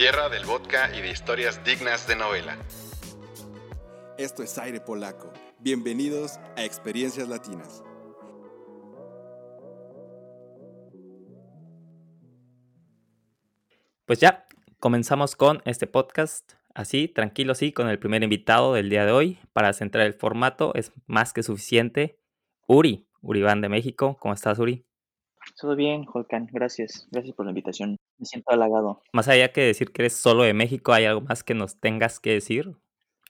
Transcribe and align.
tierra 0.00 0.30
del 0.30 0.46
vodka 0.46 0.90
y 0.96 1.02
de 1.02 1.10
historias 1.10 1.62
dignas 1.62 2.08
de 2.08 2.16
novela. 2.16 2.56
Esto 4.16 4.42
es 4.42 4.56
Aire 4.56 4.80
Polaco. 4.80 5.30
Bienvenidos 5.58 6.38
a 6.56 6.64
Experiencias 6.64 7.28
Latinas. 7.28 7.84
Pues 14.06 14.20
ya, 14.20 14.46
comenzamos 14.78 15.36
con 15.36 15.60
este 15.66 15.86
podcast. 15.86 16.54
Así, 16.74 17.06
tranquilo, 17.06 17.54
sí, 17.54 17.70
con 17.72 17.86
el 17.90 17.98
primer 17.98 18.22
invitado 18.22 18.72
del 18.72 18.88
día 18.88 19.04
de 19.04 19.12
hoy. 19.12 19.38
Para 19.52 19.74
centrar 19.74 20.06
el 20.06 20.14
formato 20.14 20.72
es 20.76 20.92
más 21.04 21.34
que 21.34 21.42
suficiente. 21.42 22.18
Uri, 22.66 23.06
Uribán 23.20 23.60
de 23.60 23.68
México. 23.68 24.16
¿Cómo 24.18 24.32
estás, 24.32 24.58
Uri? 24.60 24.86
Todo 25.60 25.76
bien, 25.76 26.06
Holkan. 26.12 26.48
Gracias. 26.52 27.08
Gracias 27.10 27.34
por 27.34 27.46
la 27.46 27.50
invitación. 27.50 27.96
Me 28.18 28.26
siento 28.26 28.50
halagado. 28.50 29.02
Más 29.12 29.28
allá 29.28 29.52
que 29.52 29.62
decir 29.62 29.92
que 29.92 30.02
eres 30.02 30.14
solo 30.14 30.42
de 30.42 30.54
México, 30.54 30.92
¿hay 30.92 31.04
algo 31.04 31.22
más 31.22 31.44
que 31.44 31.54
nos 31.54 31.80
tengas 31.80 32.20
que 32.20 32.32
decir? 32.32 32.76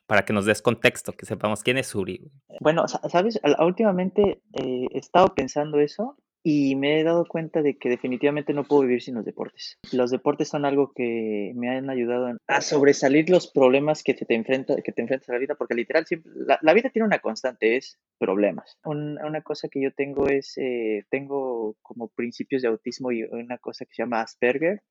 Para 0.07 0.25
que 0.25 0.33
nos 0.33 0.45
des 0.45 0.63
contexto, 0.63 1.13
que 1.13 1.27
sepamos 1.27 1.63
quién 1.63 1.79
es 1.79 1.95
Uri. 1.95 2.31
Bueno, 2.61 2.87
sabes, 2.89 3.41
últimamente 3.61 4.43
eh, 4.53 4.87
he 4.91 4.99
estado 4.99 5.35
pensando 5.35 5.79
eso 5.79 6.17
y 6.43 6.75
me 6.75 6.99
he 7.01 7.05
dado 7.05 7.27
cuenta 7.27 7.61
de 7.61 7.77
que 7.77 7.91
definitivamente 7.91 8.55
no 8.55 8.65
puedo 8.65 8.83
vivir 8.83 9.03
sin 9.03 9.15
los 9.15 9.25
deportes. 9.25 9.79
Los 9.93 10.11
deportes 10.11 10.49
son 10.49 10.65
algo 10.65 10.93
que 10.95 11.53
me 11.55 11.69
han 11.69 11.91
ayudado 11.91 12.35
a 12.47 12.61
sobresalir 12.63 13.29
los 13.29 13.51
problemas 13.51 14.03
que 14.03 14.15
te, 14.15 14.35
enfrenta, 14.35 14.77
que 14.83 14.93
te 14.93 15.03
enfrentas 15.03 15.29
a 15.29 15.35
la 15.35 15.39
vida, 15.39 15.55
porque 15.55 15.75
literal 15.75 16.07
siempre, 16.07 16.33
la, 16.63 16.73
vida 16.73 16.89
tiene 16.91 17.07
una 17.07 17.19
constante, 17.19 17.77
es 17.77 17.99
problemas. 18.19 18.79
una 18.85 19.43
cosa 19.43 19.69
que 19.69 19.83
yo 19.83 19.93
tengo 19.93 20.29
es, 20.29 20.57
eh, 20.57 21.05
tengo 21.11 21.77
como 21.83 22.09
principios 22.09 22.63
de 22.63 22.69
autismo 22.69 23.13
y 23.13 23.25
una 23.25 23.59
cosa 23.59 23.85
que 23.85 23.95
se 23.95 24.03
llama 24.03 24.23
Asperger, 24.23 24.83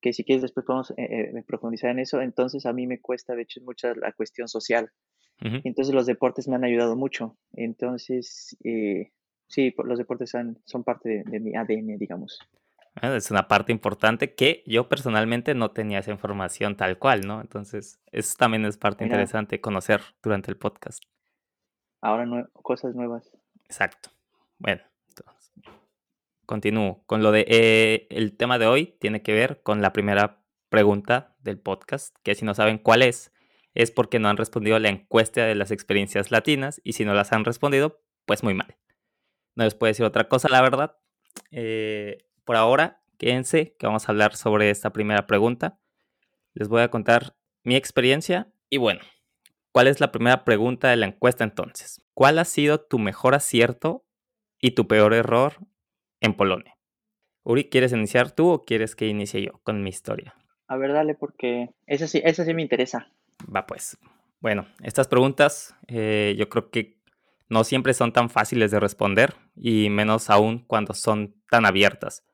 que 0.00 0.12
si 0.12 0.24
quieres 0.24 0.42
después 0.42 0.66
podemos 0.66 0.90
eh, 0.92 1.30
eh, 1.36 1.44
profundizar 1.46 1.90
en 1.90 2.00
eso, 2.00 2.20
entonces 2.20 2.66
a 2.66 2.72
mí 2.72 2.88
me 2.88 3.00
cuesta 3.00 3.36
de 3.36 3.42
hecho 3.42 3.60
mucho 3.60 3.94
la 3.94 4.12
cuestión 4.12 4.48
social. 4.48 4.90
Entonces 5.64 5.92
los 5.92 6.06
deportes 6.06 6.46
me 6.46 6.54
han 6.54 6.62
ayudado 6.62 6.94
mucho. 6.94 7.36
Entonces, 7.54 8.56
sí, 9.46 9.74
los 9.84 9.98
deportes 9.98 10.30
son, 10.30 10.58
son 10.64 10.84
parte 10.84 11.22
de, 11.26 11.40
mi 11.40 11.54
ADN, 11.54 11.98
digamos. 11.98 12.38
Ah, 12.94 13.14
es 13.14 13.30
una 13.30 13.48
parte 13.48 13.72
importante 13.72 14.34
que 14.34 14.62
yo 14.66 14.88
personalmente 14.88 15.54
no 15.54 15.70
tenía 15.70 15.98
esa 15.98 16.10
información 16.10 16.76
tal 16.76 16.98
cual, 16.98 17.22
¿no? 17.26 17.40
Entonces, 17.40 18.00
eso 18.12 18.34
también 18.38 18.64
es 18.64 18.76
parte 18.76 19.04
interesante 19.04 19.60
conocer 19.60 20.00
durante 20.22 20.50
el 20.50 20.58
podcast. 20.58 21.02
Ahora 22.00 22.48
cosas 22.52 22.94
nuevas. 22.94 23.30
Exacto. 23.64 24.10
Bueno, 24.58 24.82
entonces, 25.08 25.52
continúo 26.44 27.02
con 27.06 27.22
lo 27.22 27.32
de 27.32 27.46
eh, 27.48 28.06
el 28.10 28.36
tema 28.36 28.58
de 28.58 28.66
hoy 28.66 28.96
tiene 29.00 29.22
que 29.22 29.32
ver 29.32 29.62
con 29.62 29.80
la 29.80 29.92
primera 29.92 30.42
pregunta 30.68 31.34
del 31.40 31.58
podcast, 31.58 32.16
que 32.22 32.34
si 32.34 32.44
no 32.44 32.54
saben 32.54 32.78
cuál 32.78 33.02
es, 33.02 33.32
es 33.74 33.90
porque 33.90 34.18
no 34.18 34.28
han 34.28 34.36
respondido 34.36 34.76
a 34.76 34.80
la 34.80 34.90
encuesta 34.90 35.46
de 35.46 35.54
las 35.54 35.70
experiencias 35.70 36.30
latinas 36.30 36.80
y 36.84 36.92
si 36.92 37.04
no 37.04 37.14
las 37.14 37.32
han 37.32 37.44
respondido, 37.44 38.02
pues 38.26 38.42
muy 38.42 38.54
mal 38.54 38.76
no 39.54 39.64
les 39.64 39.74
puedo 39.74 39.90
decir 39.90 40.04
otra 40.04 40.28
cosa, 40.28 40.48
la 40.48 40.62
verdad. 40.62 40.96
Eh, 41.50 42.26
por 42.44 42.56
ahora, 42.56 43.02
quédense 43.18 43.76
que 43.78 43.86
vamos 43.86 44.08
a 44.08 44.12
hablar 44.12 44.36
sobre 44.36 44.70
esta 44.70 44.90
primera 44.90 45.26
pregunta. 45.26 45.78
Les 46.54 46.68
voy 46.68 46.82
a 46.82 46.90
contar 46.90 47.36
mi 47.62 47.76
experiencia 47.76 48.52
y 48.68 48.78
bueno, 48.78 49.00
¿cuál 49.72 49.86
es 49.86 50.00
la 50.00 50.12
primera 50.12 50.44
pregunta 50.44 50.90
de 50.90 50.96
la 50.96 51.06
encuesta 51.06 51.44
entonces? 51.44 52.02
¿Cuál 52.14 52.38
ha 52.38 52.44
sido 52.44 52.80
tu 52.80 52.98
mejor 52.98 53.34
acierto 53.34 54.04
y 54.60 54.72
tu 54.72 54.86
peor 54.86 55.14
error 55.14 55.54
en 56.20 56.34
Polonia? 56.34 56.76
Uri, 57.44 57.68
¿quieres 57.68 57.92
iniciar 57.92 58.30
tú 58.30 58.50
o 58.50 58.64
quieres 58.64 58.94
que 58.94 59.06
inicie 59.06 59.42
yo 59.42 59.60
con 59.62 59.82
mi 59.82 59.90
historia? 59.90 60.34
A 60.68 60.76
ver, 60.76 60.92
dale, 60.92 61.14
porque 61.14 61.70
esa 61.86 62.06
sí, 62.06 62.20
esa 62.24 62.44
sí 62.44 62.54
me 62.54 62.62
interesa. 62.62 63.08
Va 63.54 63.66
pues. 63.66 63.98
Bueno, 64.40 64.66
estas 64.82 65.08
preguntas 65.08 65.76
eh, 65.88 66.34
yo 66.38 66.48
creo 66.48 66.70
que 66.70 67.01
no 67.52 67.64
siempre 67.64 67.92
son 67.92 68.14
tan 68.14 68.30
fáciles 68.30 68.70
de 68.70 68.80
responder 68.80 69.34
y 69.54 69.90
menos 69.90 70.30
aún 70.30 70.64
cuando 70.66 70.94
son 70.94 71.34
tan 71.50 71.66
abiertas. 71.66 72.24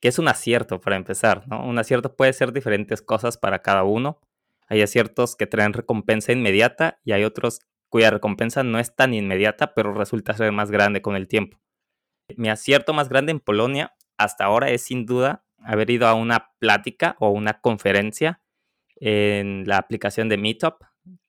¿Qué 0.00 0.08
es 0.08 0.18
un 0.18 0.26
acierto 0.26 0.80
para 0.80 0.96
empezar? 0.96 1.46
¿no? 1.48 1.62
Un 1.66 1.78
acierto 1.78 2.16
puede 2.16 2.32
ser 2.32 2.50
diferentes 2.50 3.02
cosas 3.02 3.36
para 3.36 3.60
cada 3.60 3.84
uno. 3.84 4.22
Hay 4.66 4.80
aciertos 4.80 5.36
que 5.36 5.46
traen 5.46 5.74
recompensa 5.74 6.32
inmediata 6.32 6.98
y 7.04 7.12
hay 7.12 7.24
otros 7.24 7.60
cuya 7.90 8.08
recompensa 8.08 8.62
no 8.62 8.78
es 8.78 8.96
tan 8.96 9.12
inmediata, 9.12 9.74
pero 9.74 9.92
resulta 9.92 10.32
ser 10.32 10.50
más 10.50 10.70
grande 10.70 11.02
con 11.02 11.14
el 11.14 11.28
tiempo. 11.28 11.60
Mi 12.34 12.48
acierto 12.48 12.94
más 12.94 13.10
grande 13.10 13.32
en 13.32 13.40
Polonia 13.40 13.94
hasta 14.16 14.46
ahora 14.46 14.70
es 14.70 14.82
sin 14.82 15.04
duda 15.04 15.44
haber 15.58 15.90
ido 15.90 16.06
a 16.06 16.14
una 16.14 16.52
plática 16.58 17.16
o 17.20 17.28
una 17.28 17.60
conferencia 17.60 18.40
en 18.96 19.64
la 19.66 19.76
aplicación 19.76 20.30
de 20.30 20.38
Meetup 20.38 20.76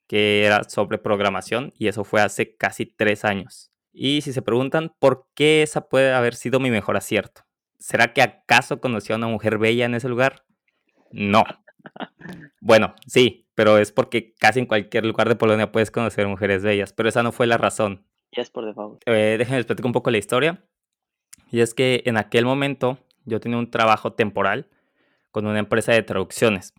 que 0.08 0.46
era 0.46 0.64
sobre 0.64 0.98
programación 0.98 1.74
y 1.78 1.88
eso 1.88 2.04
fue 2.04 2.22
hace 2.22 2.56
casi 2.56 2.86
tres 2.86 3.26
años. 3.26 3.72
Y 3.92 4.22
si 4.22 4.34
se 4.34 4.42
preguntan 4.42 4.94
por 5.00 5.28
qué 5.36 5.64
esa 5.64 5.88
puede 5.88 6.14
haber 6.14 6.36
sido 6.36 6.60
mi 6.60 6.70
mejor 6.70 6.98
acierto, 6.98 7.42
¿será 7.80 8.14
que 8.14 8.22
acaso 8.22 8.82
conocí 8.82 9.14
a 9.14 9.16
una 9.16 9.28
mujer 9.28 9.58
bella 9.58 9.86
en 9.86 9.96
ese 9.96 10.10
lugar? 10.10 10.46
No. 11.12 11.44
Bueno, 12.60 12.96
sí, 13.06 13.48
pero 13.54 13.78
es 13.78 13.92
porque 13.92 14.34
casi 14.40 14.60
en 14.60 14.66
cualquier 14.66 15.06
lugar 15.06 15.30
de 15.30 15.36
Polonia 15.36 15.72
puedes 15.72 15.92
conocer 15.92 16.28
mujeres 16.28 16.64
bellas, 16.64 16.94
pero 16.94 17.08
esa 17.08 17.22
no 17.22 17.32
fue 17.32 17.46
la 17.46 17.58
razón. 17.58 18.06
Ya 18.32 18.42
es 18.42 18.50
por 18.50 18.66
default. 18.66 19.02
Eh, 19.06 19.36
déjenme 19.38 19.60
explicar 19.60 19.86
un 19.86 19.92
poco 19.92 20.10
la 20.10 20.18
historia. 20.18 20.66
Y 21.52 21.62
es 21.62 21.74
que 21.74 22.02
en 22.06 22.18
aquel 22.18 22.44
momento 22.44 22.98
yo 23.24 23.40
tenía 23.40 23.58
un 23.58 23.70
trabajo 23.70 24.14
temporal 24.14 24.68
con 25.32 25.46
una 25.46 25.60
empresa 25.60 25.92
de 25.92 26.02
traducciones, 26.02 26.74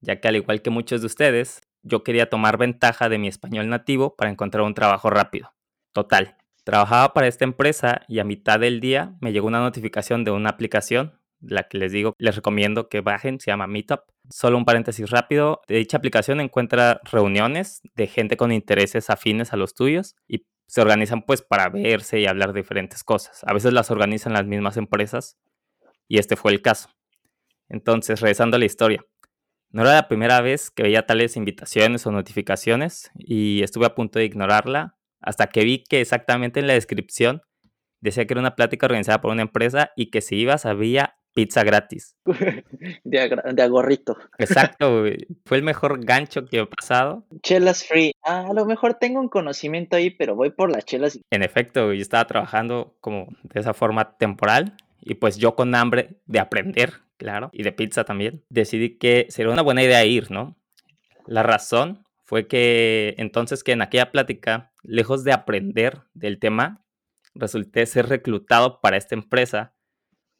ya 0.00 0.20
que 0.20 0.28
al 0.28 0.36
igual 0.36 0.60
que 0.60 0.70
muchos 0.70 1.00
de 1.00 1.06
ustedes, 1.06 1.62
yo 1.82 2.02
quería 2.02 2.28
tomar 2.28 2.58
ventaja 2.58 3.08
de 3.08 3.18
mi 3.18 3.28
español 3.28 3.68
nativo 3.68 4.16
para 4.16 4.30
encontrar 4.30 4.64
un 4.64 4.74
trabajo 4.74 5.10
rápido. 5.10 5.54
Total. 5.92 6.36
Trabajaba 6.64 7.14
para 7.14 7.28
esta 7.28 7.44
empresa 7.44 8.02
y 8.08 8.18
a 8.18 8.24
mitad 8.24 8.60
del 8.60 8.80
día 8.80 9.16
me 9.20 9.32
llegó 9.32 9.46
una 9.46 9.60
notificación 9.60 10.24
de 10.24 10.30
una 10.32 10.50
aplicación, 10.50 11.18
la 11.40 11.62
que 11.62 11.78
les 11.78 11.92
digo, 11.92 12.14
les 12.18 12.36
recomiendo 12.36 12.88
que 12.88 13.00
bajen, 13.00 13.40
se 13.40 13.50
llama 13.50 13.66
Meetup. 13.66 14.00
Solo 14.28 14.58
un 14.58 14.66
paréntesis 14.66 15.08
rápido, 15.10 15.62
de 15.66 15.76
dicha 15.76 15.96
aplicación 15.96 16.40
encuentra 16.40 17.00
reuniones 17.04 17.80
de 17.94 18.06
gente 18.06 18.36
con 18.36 18.52
intereses 18.52 19.08
afines 19.08 19.54
a 19.54 19.56
los 19.56 19.74
tuyos 19.74 20.14
y 20.26 20.44
se 20.66 20.82
organizan 20.82 21.22
pues 21.22 21.40
para 21.40 21.70
verse 21.70 22.20
y 22.20 22.26
hablar 22.26 22.52
de 22.52 22.60
diferentes 22.60 23.02
cosas. 23.02 23.42
A 23.44 23.54
veces 23.54 23.72
las 23.72 23.90
organizan 23.90 24.34
las 24.34 24.44
mismas 24.44 24.76
empresas 24.76 25.38
y 26.06 26.18
este 26.18 26.36
fue 26.36 26.52
el 26.52 26.60
caso. 26.60 26.90
Entonces, 27.70 28.20
regresando 28.20 28.56
a 28.56 28.60
la 28.60 28.66
historia, 28.66 29.04
no 29.70 29.82
era 29.82 29.94
la 29.94 30.08
primera 30.08 30.40
vez 30.40 30.70
que 30.70 30.82
veía 30.82 31.06
tales 31.06 31.36
invitaciones 31.36 32.06
o 32.06 32.12
notificaciones 32.12 33.10
y 33.18 33.62
estuve 33.62 33.86
a 33.86 33.94
punto 33.94 34.18
de 34.18 34.24
ignorarla 34.24 34.96
hasta 35.20 35.48
que 35.48 35.64
vi 35.64 35.84
que 35.84 36.00
exactamente 36.00 36.60
en 36.60 36.66
la 36.66 36.74
descripción 36.74 37.42
decía 38.00 38.26
que 38.26 38.34
era 38.34 38.40
una 38.40 38.54
plática 38.54 38.86
organizada 38.86 39.20
por 39.20 39.32
una 39.32 39.42
empresa 39.42 39.90
y 39.96 40.10
que 40.10 40.20
si 40.20 40.36
ibas 40.36 40.64
había 40.64 41.16
pizza 41.34 41.62
gratis. 41.62 42.16
De, 43.04 43.62
agorrito. 43.62 44.16
Exacto, 44.38 45.04
fue 45.44 45.56
el 45.56 45.62
mejor 45.62 46.04
gancho 46.04 46.46
que 46.46 46.60
he 46.60 46.66
pasado. 46.66 47.24
Chelas 47.42 47.84
free. 47.84 48.12
Ah, 48.24 48.46
a 48.48 48.52
lo 48.52 48.64
mejor 48.66 48.94
tengo 48.94 49.20
un 49.20 49.28
conocimiento 49.28 49.96
ahí, 49.96 50.10
pero 50.10 50.34
voy 50.34 50.50
por 50.50 50.72
las 50.72 50.84
chelas. 50.84 51.18
En 51.30 51.42
efecto, 51.42 51.92
yo 51.92 52.02
estaba 52.02 52.26
trabajando 52.26 52.96
como 53.00 53.28
de 53.42 53.60
esa 53.60 53.74
forma 53.74 54.16
temporal 54.16 54.76
y 55.00 55.14
pues 55.14 55.36
yo 55.36 55.54
con 55.54 55.74
hambre 55.74 56.20
de 56.26 56.40
aprender 56.40 57.02
claro, 57.18 57.50
y 57.52 57.62
de 57.62 57.72
pizza 57.72 58.04
también, 58.04 58.44
decidí 58.48 58.96
que 58.96 59.26
sería 59.28 59.52
una 59.52 59.62
buena 59.62 59.82
idea 59.82 60.04
ir, 60.04 60.30
¿no? 60.30 60.56
La 61.26 61.42
razón 61.42 62.06
fue 62.24 62.46
que 62.46 63.14
entonces 63.18 63.62
que 63.62 63.72
en 63.72 63.82
aquella 63.82 64.10
plática, 64.10 64.72
lejos 64.82 65.24
de 65.24 65.32
aprender 65.32 66.02
del 66.14 66.38
tema, 66.38 66.84
resulté 67.34 67.84
ser 67.86 68.08
reclutado 68.08 68.80
para 68.80 68.96
esta 68.96 69.14
empresa 69.14 69.74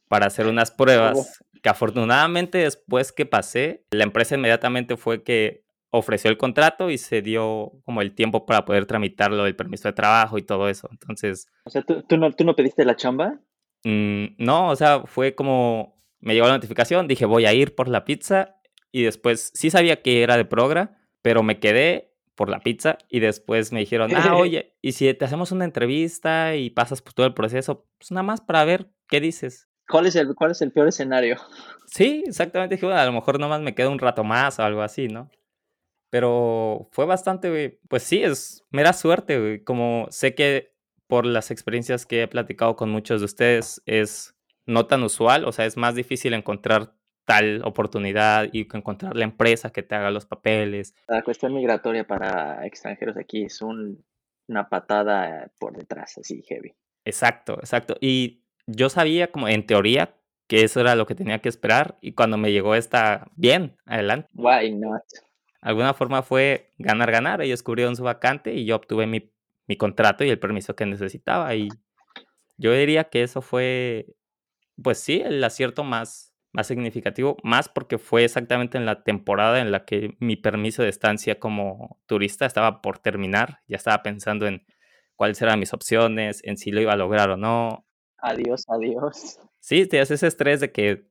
para 0.08 0.26
hacer 0.26 0.46
unas 0.46 0.70
pruebas 0.70 1.42
que 1.62 1.68
afortunadamente 1.68 2.58
después 2.58 3.12
que 3.12 3.26
pasé, 3.26 3.84
la 3.90 4.04
empresa 4.04 4.36
inmediatamente 4.36 4.96
fue 4.96 5.22
que 5.22 5.64
ofreció 5.90 6.30
el 6.30 6.38
contrato 6.38 6.90
y 6.90 6.98
se 6.98 7.22
dio 7.22 7.72
como 7.84 8.02
el 8.02 8.14
tiempo 8.14 8.46
para 8.46 8.64
poder 8.64 8.86
tramitarlo, 8.86 9.46
el 9.46 9.56
permiso 9.56 9.88
de 9.88 9.94
trabajo 9.94 10.38
y 10.38 10.42
todo 10.42 10.68
eso. 10.68 10.88
Entonces... 10.90 11.48
O 11.64 11.70
sea, 11.70 11.82
¿tú, 11.82 12.16
no, 12.16 12.32
¿tú 12.32 12.44
no 12.44 12.54
pediste 12.54 12.84
la 12.84 12.96
chamba? 12.96 13.40
Mm, 13.84 14.36
no, 14.38 14.68
o 14.68 14.76
sea, 14.76 15.02
fue 15.04 15.34
como 15.34 15.97
me 16.20 16.34
llegó 16.34 16.46
la 16.46 16.54
notificación, 16.54 17.08
dije 17.08 17.24
voy 17.24 17.46
a 17.46 17.52
ir 17.52 17.74
por 17.74 17.88
la 17.88 18.04
pizza 18.04 18.56
y 18.90 19.02
después 19.02 19.50
sí 19.54 19.70
sabía 19.70 20.02
que 20.02 20.22
era 20.22 20.36
de 20.36 20.44
Progra, 20.44 20.98
pero 21.22 21.42
me 21.42 21.58
quedé 21.60 22.14
por 22.34 22.48
la 22.48 22.60
pizza 22.60 22.98
y 23.08 23.20
después 23.20 23.72
me 23.72 23.80
dijeron, 23.80 24.12
ah, 24.14 24.34
oye, 24.36 24.76
y 24.80 24.92
si 24.92 25.12
te 25.12 25.24
hacemos 25.24 25.52
una 25.52 25.64
entrevista 25.64 26.54
y 26.54 26.70
pasas 26.70 27.02
por 27.02 27.12
todo 27.12 27.26
el 27.26 27.34
proceso, 27.34 27.86
pues 27.98 28.12
nada 28.12 28.22
más 28.22 28.40
para 28.40 28.64
ver 28.64 28.90
qué 29.08 29.20
dices. 29.20 29.68
¿Cuál 29.88 30.06
es 30.06 30.16
el, 30.16 30.34
cuál 30.34 30.52
es 30.52 30.62
el 30.62 30.70
peor 30.70 30.88
escenario? 30.88 31.36
Sí, 31.86 32.22
exactamente. 32.26 32.76
Dije, 32.76 32.86
bueno, 32.86 33.00
a 33.00 33.06
lo 33.06 33.12
mejor 33.12 33.40
nomás 33.40 33.60
me 33.62 33.74
quedo 33.74 33.90
un 33.90 33.98
rato 33.98 34.22
más 34.22 34.58
o 34.58 34.62
algo 34.62 34.82
así, 34.82 35.08
¿no? 35.08 35.30
Pero 36.10 36.88
fue 36.92 37.06
bastante, 37.06 37.80
pues 37.88 38.02
sí, 38.02 38.22
es 38.22 38.64
mera 38.70 38.92
suerte, 38.92 39.64
Como 39.64 40.06
sé 40.10 40.34
que 40.34 40.74
por 41.06 41.26
las 41.26 41.50
experiencias 41.50 42.06
que 42.06 42.22
he 42.22 42.28
platicado 42.28 42.76
con 42.76 42.90
muchos 42.90 43.20
de 43.20 43.24
ustedes, 43.24 43.82
es 43.86 44.37
no 44.68 44.86
tan 44.86 45.02
usual, 45.02 45.44
o 45.46 45.52
sea, 45.52 45.64
es 45.64 45.76
más 45.76 45.94
difícil 45.94 46.34
encontrar 46.34 46.92
tal 47.24 47.62
oportunidad 47.64 48.48
y 48.52 48.68
encontrar 48.72 49.16
la 49.16 49.24
empresa 49.24 49.70
que 49.70 49.82
te 49.82 49.94
haga 49.94 50.10
los 50.10 50.26
papeles. 50.26 50.94
La 51.08 51.22
cuestión 51.22 51.54
migratoria 51.54 52.06
para 52.06 52.66
extranjeros 52.66 53.16
aquí 53.16 53.44
es 53.44 53.60
una 53.62 54.68
patada 54.68 55.50
por 55.58 55.76
detrás, 55.76 56.18
así 56.18 56.42
heavy. 56.42 56.74
Exacto, 57.04 57.54
exacto. 57.54 57.96
Y 58.00 58.44
yo 58.66 58.90
sabía 58.90 59.32
como 59.32 59.48
en 59.48 59.66
teoría 59.66 60.14
que 60.46 60.64
eso 60.64 60.80
era 60.80 60.94
lo 60.94 61.06
que 61.06 61.14
tenía 61.14 61.40
que 61.40 61.48
esperar 61.48 61.98
y 62.00 62.12
cuando 62.12 62.36
me 62.36 62.52
llegó 62.52 62.74
esta, 62.74 63.30
bien, 63.36 63.76
adelante. 63.86 64.28
Why 64.34 64.74
not? 64.74 65.02
Alguna 65.60 65.94
forma 65.94 66.22
fue 66.22 66.72
ganar, 66.78 67.10
ganar. 67.10 67.42
Ellos 67.42 67.62
cubrieron 67.62 67.96
su 67.96 68.04
vacante 68.04 68.54
y 68.54 68.64
yo 68.64 68.76
obtuve 68.76 69.06
mi, 69.06 69.32
mi 69.66 69.76
contrato 69.76 70.24
y 70.24 70.30
el 70.30 70.38
permiso 70.38 70.76
que 70.76 70.86
necesitaba. 70.86 71.54
Y 71.54 71.68
yo 72.56 72.72
diría 72.72 73.04
que 73.04 73.22
eso 73.22 73.42
fue, 73.42 74.14
pues 74.82 74.98
sí, 75.00 75.20
el 75.24 75.42
acierto 75.42 75.84
más, 75.84 76.34
más 76.52 76.66
significativo, 76.66 77.36
más 77.42 77.68
porque 77.68 77.98
fue 77.98 78.24
exactamente 78.24 78.78
en 78.78 78.86
la 78.86 79.02
temporada 79.02 79.60
en 79.60 79.70
la 79.70 79.84
que 79.84 80.16
mi 80.20 80.36
permiso 80.36 80.82
de 80.82 80.88
estancia 80.88 81.38
como 81.38 82.00
turista 82.06 82.46
estaba 82.46 82.80
por 82.80 82.98
terminar. 82.98 83.60
Ya 83.66 83.76
estaba 83.76 84.02
pensando 84.02 84.46
en 84.46 84.64
cuáles 85.16 85.40
eran 85.42 85.58
mis 85.58 85.72
opciones, 85.72 86.40
en 86.44 86.56
si 86.56 86.70
lo 86.70 86.80
iba 86.80 86.92
a 86.92 86.96
lograr 86.96 87.30
o 87.30 87.36
no. 87.36 87.86
Adiós, 88.18 88.64
adiós. 88.68 89.40
Sí, 89.60 89.86
te 89.86 90.00
hace 90.00 90.14
ese 90.14 90.26
estrés 90.26 90.60
de 90.60 90.72
que 90.72 91.08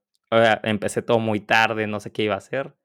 empecé 0.63 1.01
todo 1.01 1.19
muy 1.19 1.39
tarde, 1.39 1.87
no 1.87 1.99
sé 1.99 2.11
qué 2.11 2.23
iba 2.23 2.35
a 2.35 2.39
hacer. 2.39 2.75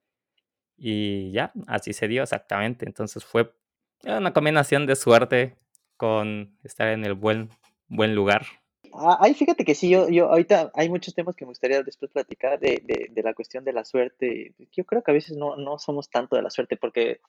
Y 0.76 1.31
ya, 1.32 1.52
así 1.67 1.93
se 1.93 2.08
dio 2.08 2.23
exactamente. 2.23 2.87
Entonces 2.87 3.25
fue 3.25 3.55
una 4.05 4.32
combinación 4.32 4.87
de 4.87 4.96
suerte 4.96 5.56
con 5.96 6.58
estar 6.64 6.88
en 6.88 7.05
el 7.05 7.14
buen, 7.14 7.50
buen 7.87 8.14
lugar. 8.14 8.46
Ah, 8.94 9.19
ay, 9.21 9.35
fíjate 9.35 9.65
que 9.65 9.75
sí, 9.75 9.89
yo, 9.89 10.09
yo 10.09 10.29
ahorita 10.29 10.71
hay 10.75 10.89
muchos 10.89 11.15
temas 11.15 11.35
que 11.35 11.44
me 11.44 11.50
gustaría 11.50 11.83
después 11.83 12.11
platicar 12.11 12.61
de, 12.61 12.83
de, 13.11 13.23
la 13.23 13.33
cuestión 13.33 13.65
de 13.65 13.73
la 13.73 13.85
suerte. 13.85 14.55
Yo 14.73 14.85
creo 14.85 15.03
que 15.03 15.11
a 15.11 15.15
veces 15.15 15.37
no, 15.37 15.56
no 15.56 15.79
somos 15.79 16.11
tanto 16.11 16.37
de 16.37 16.43
la 16.43 16.50
suerte 16.50 16.77
porque 16.77 17.21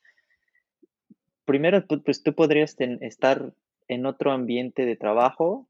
primero, 1.45 1.85
pues 1.85 2.21
tú 2.21 2.33
podrías 2.33 2.75
estar 2.77 3.53
en 3.87 4.05
otro 4.05 4.31
ambiente 4.31 4.85
de 4.85 4.95
trabajo 4.95 5.67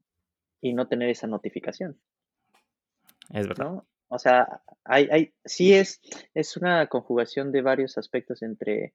y 0.60 0.72
no 0.72 0.88
tener 0.88 1.10
esa 1.10 1.26
notificación. 1.26 1.98
Es 3.32 3.46
verdad. 3.46 3.82
O 4.08 4.18
sea, 4.18 4.62
hay, 4.84 5.08
hay, 5.10 5.34
sí 5.44 5.74
es, 5.74 6.00
es 6.34 6.56
una 6.56 6.86
conjugación 6.88 7.52
de 7.52 7.62
varios 7.62 7.98
aspectos 7.98 8.42
entre 8.42 8.94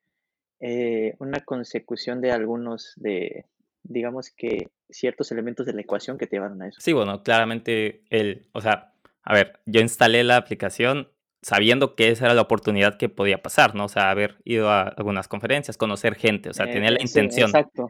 eh, 0.59 1.15
una 1.19 1.39
consecución 1.39 2.21
de 2.21 2.31
algunos 2.31 2.93
de, 2.97 3.45
digamos 3.83 4.31
que, 4.35 4.69
ciertos 4.89 5.31
elementos 5.31 5.65
de 5.65 5.73
la 5.73 5.81
ecuación 5.81 6.17
que 6.17 6.25
te 6.25 6.35
llevaron 6.35 6.61
a 6.61 6.67
eso. 6.67 6.79
Sí, 6.81 6.93
bueno, 6.93 7.21
claramente 7.21 8.03
el, 8.09 8.47
o 8.53 8.61
sea, 8.61 8.93
a 9.21 9.33
ver, 9.33 9.59
yo 9.65 9.81
instalé 9.81 10.23
la 10.23 10.37
aplicación 10.37 11.09
sabiendo 11.41 11.95
que 11.95 12.09
esa 12.09 12.25
era 12.25 12.33
la 12.33 12.41
oportunidad 12.41 12.97
que 12.97 13.07
podía 13.07 13.41
pasar, 13.41 13.75
¿no? 13.75 13.85
O 13.85 13.89
sea, 13.89 14.09
haber 14.09 14.37
ido 14.43 14.69
a 14.69 14.81
algunas 14.81 15.27
conferencias, 15.27 15.77
conocer 15.77 16.15
gente, 16.15 16.49
o 16.49 16.53
sea, 16.53 16.65
tenía 16.65 16.91
la 16.91 16.99
eh, 16.99 17.03
intención. 17.03 17.49
exacto. 17.49 17.89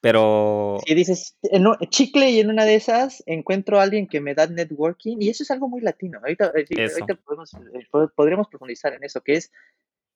Pero. 0.00 0.78
Si 0.86 0.94
dices, 0.94 1.36
en 1.42 1.66
chicle 1.88 2.30
y 2.30 2.40
en 2.40 2.50
una 2.50 2.64
de 2.64 2.76
esas 2.76 3.22
encuentro 3.26 3.80
a 3.80 3.82
alguien 3.82 4.06
que 4.06 4.20
me 4.20 4.34
da 4.34 4.46
networking, 4.46 5.16
y 5.20 5.28
eso 5.28 5.42
es 5.42 5.50
algo 5.50 5.68
muy 5.68 5.80
latino. 5.80 6.20
Ahorita, 6.20 6.52
eh, 6.54 6.86
podemos, 7.24 7.52
eh, 7.54 7.86
podríamos 8.14 8.48
profundizar 8.48 8.94
en 8.94 9.02
eso, 9.02 9.22
que 9.22 9.34
es 9.34 9.50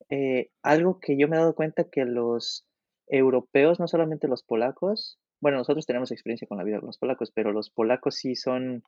eh, 0.09 0.51
algo 0.63 1.01
que 1.01 1.17
yo 1.17 1.27
me 1.27 1.37
he 1.37 1.41
dado 1.41 1.55
cuenta 1.55 1.85
que 1.85 2.05
los 2.05 2.65
europeos, 3.07 3.81
no 3.81 3.89
solamente 3.89 4.29
los 4.29 4.43
polacos, 4.43 5.19
bueno, 5.43 5.59
nosotros 5.59 5.87
tenemos 5.87 6.13
experiencia 6.13 6.47
con 6.47 6.59
la 6.59 6.65
vida 6.65 6.79
con 6.79 6.87
los 6.87 6.99
polacos, 6.99 7.33
pero 7.33 7.53
los 7.53 7.69
polacos 7.69 8.15
sí 8.15 8.37
son 8.37 8.85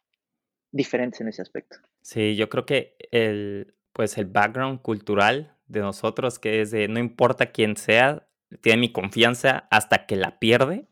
diferentes 0.71 1.21
en 1.21 1.29
ese 1.29 1.43
aspecto. 1.43 1.79
Sí, 2.01 2.37
yo 2.37 2.49
creo 2.49 2.65
que 2.65 2.97
el, 3.11 3.75
pues 3.93 4.17
el 4.19 4.27
background 4.27 4.81
cultural 4.81 5.57
de 5.67 5.81
nosotros, 5.81 6.39
que 6.39 6.61
es 6.61 6.71
de 6.71 6.87
no 6.87 7.01
importa 7.01 7.51
quién 7.51 7.77
sea, 7.77 8.29
tiene 8.61 8.81
mi 8.81 8.93
confianza 8.93 9.67
hasta 9.71 10.07
que 10.07 10.15
la 10.15 10.39
pierde, 10.39 10.87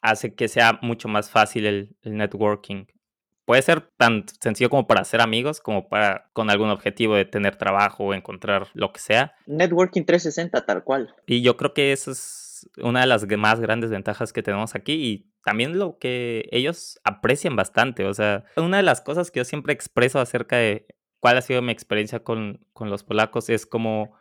hace 0.00 0.34
que 0.34 0.48
sea 0.48 0.80
mucho 0.82 1.06
más 1.08 1.30
fácil 1.30 1.66
el, 1.66 1.96
networking. 2.02 2.86
Puede 3.44 3.62
ser 3.62 3.80
tan 3.96 4.24
sencillo 4.40 4.70
como 4.70 4.86
para 4.86 5.04
ser 5.04 5.20
amigos, 5.20 5.60
como 5.60 5.88
para 5.88 6.30
con 6.32 6.48
algún 6.48 6.70
objetivo 6.70 7.16
de 7.16 7.24
tener 7.24 7.56
trabajo 7.56 8.04
o 8.04 8.14
encontrar 8.14 8.68
lo 8.74 8.92
que 8.92 9.00
sea. 9.00 9.34
Networking 9.46 10.04
360, 10.04 10.64
tal 10.64 10.84
cual. 10.84 11.14
Y 11.26 11.42
yo 11.42 11.56
creo 11.56 11.74
que 11.74 11.92
eso 11.92 12.12
es 12.12 12.70
una 12.78 13.00
de 13.00 13.06
las 13.06 13.26
más 13.26 13.60
grandes 13.60 13.90
ventajas 13.90 14.32
que 14.32 14.42
tenemos 14.42 14.74
aquí 14.74 14.92
y 14.92 15.32
también 15.44 15.78
lo 15.78 15.98
que 15.98 16.48
ellos 16.52 17.00
aprecian 17.04 17.56
bastante. 17.56 18.06
O 18.06 18.14
sea, 18.14 18.44
una 18.56 18.76
de 18.76 18.82
las 18.84 19.00
cosas 19.00 19.30
que 19.30 19.40
yo 19.40 19.44
siempre 19.44 19.72
expreso 19.72 20.20
acerca 20.20 20.56
de 20.56 20.86
cuál 21.18 21.36
ha 21.36 21.42
sido 21.42 21.62
mi 21.62 21.72
experiencia 21.72 22.22
con, 22.22 22.64
con 22.72 22.90
los 22.90 23.02
polacos 23.04 23.50
es 23.50 23.66
como 23.66 24.16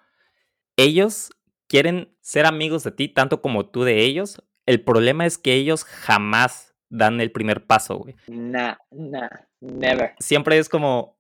ellos 0.78 1.32
quieren 1.68 2.16
ser 2.22 2.46
amigos 2.46 2.84
de 2.84 2.92
ti 2.92 3.08
tanto 3.08 3.42
como 3.42 3.70
tú 3.70 3.84
de 3.84 4.04
ellos. 4.04 4.44
El 4.66 4.84
problema 4.84 5.26
es 5.26 5.38
que 5.38 5.54
ellos 5.54 5.84
jamás 5.84 6.71
dan 6.92 7.20
el 7.22 7.32
primer 7.32 7.66
paso, 7.66 7.98
güey. 7.98 8.16
Nah, 8.28 8.76
nah, 8.92 9.30
never. 9.62 10.14
Siempre 10.20 10.58
es 10.58 10.70
como, 10.70 11.16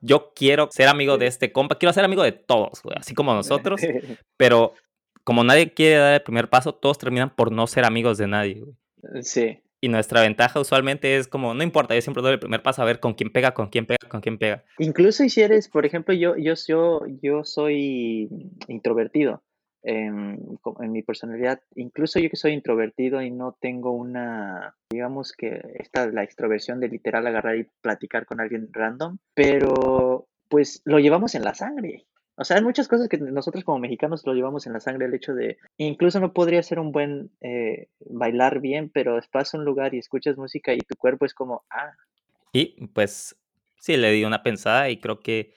yo 0.00 0.32
quiero 0.34 0.68
ser 0.72 0.88
amigo 0.88 1.18
de 1.18 1.26
este 1.26 1.52
compa, 1.52 1.78
quiero 1.78 1.92
ser 1.92 2.04
amigo 2.04 2.22
de 2.24 2.32
todos, 2.32 2.82
güey, 2.82 2.96
así 2.98 3.14
como 3.14 3.34
nosotros, 3.34 3.80
pero 4.36 4.74
como 5.22 5.44
nadie 5.44 5.72
quiere 5.72 5.96
dar 5.96 6.14
el 6.14 6.22
primer 6.22 6.48
paso, 6.48 6.74
todos 6.74 6.98
terminan 6.98 7.30
por 7.30 7.52
no 7.52 7.66
ser 7.66 7.84
amigos 7.84 8.18
de 8.18 8.26
nadie, 8.26 8.60
güey. 8.60 9.22
Sí. 9.22 9.60
Y 9.84 9.88
nuestra 9.88 10.20
ventaja 10.20 10.60
usualmente 10.60 11.16
es 11.16 11.26
como, 11.26 11.54
no 11.54 11.62
importa, 11.62 11.94
yo 11.94 12.00
siempre 12.00 12.22
doy 12.22 12.32
el 12.32 12.38
primer 12.38 12.62
paso 12.62 12.82
a 12.82 12.84
ver 12.84 13.00
con 13.00 13.14
quién 13.14 13.30
pega, 13.30 13.52
con 13.52 13.68
quién 13.68 13.84
pega, 13.84 13.98
con 14.08 14.20
quién 14.20 14.38
pega. 14.38 14.64
Incluso 14.78 15.28
si 15.28 15.40
eres, 15.40 15.68
por 15.68 15.84
ejemplo, 15.84 16.14
yo, 16.14 16.36
yo, 16.36 16.54
yo, 16.66 17.02
yo 17.20 17.44
soy 17.44 18.28
introvertido 18.68 19.42
en, 19.82 20.58
mi 20.80 21.02
personalidad, 21.02 21.60
incluso 21.74 22.18
yo 22.18 22.30
que 22.30 22.36
soy 22.36 22.52
introvertido 22.52 23.22
y 23.22 23.30
no 23.30 23.56
tengo 23.60 23.92
una, 23.92 24.76
digamos 24.90 25.32
que 25.32 25.60
esta 25.74 26.06
la 26.06 26.22
extroversión 26.22 26.80
de 26.80 26.88
literal 26.88 27.26
agarrar 27.26 27.56
y 27.56 27.66
platicar 27.80 28.26
con 28.26 28.40
alguien 28.40 28.68
random, 28.72 29.18
pero 29.34 30.28
pues 30.48 30.82
lo 30.84 30.98
llevamos 30.98 31.34
en 31.34 31.42
la 31.42 31.54
sangre. 31.54 32.06
O 32.36 32.44
sea, 32.44 32.56
hay 32.56 32.62
muchas 32.62 32.88
cosas 32.88 33.08
que 33.08 33.18
nosotros 33.18 33.62
como 33.62 33.78
mexicanos 33.78 34.24
lo 34.24 34.32
llevamos 34.32 34.66
en 34.66 34.72
la 34.72 34.80
sangre, 34.80 35.06
el 35.06 35.14
hecho 35.14 35.34
de, 35.34 35.58
incluso 35.76 36.18
no 36.18 36.32
podría 36.32 36.62
ser 36.62 36.78
un 36.78 36.92
buen 36.92 37.30
eh, 37.40 37.88
bailar 38.00 38.60
bien, 38.60 38.90
pero 38.92 39.18
vas 39.32 39.54
a 39.54 39.58
un 39.58 39.64
lugar 39.64 39.94
y 39.94 39.98
escuchas 39.98 40.36
música 40.38 40.72
y 40.72 40.78
tu 40.78 40.94
cuerpo 40.96 41.26
es 41.26 41.34
como, 41.34 41.64
ah. 41.70 41.92
Y 42.52 42.86
pues 42.88 43.36
sí, 43.78 43.96
le 43.96 44.12
di 44.12 44.24
una 44.24 44.42
pensada 44.42 44.88
y 44.88 44.98
creo 44.98 45.20
que 45.20 45.54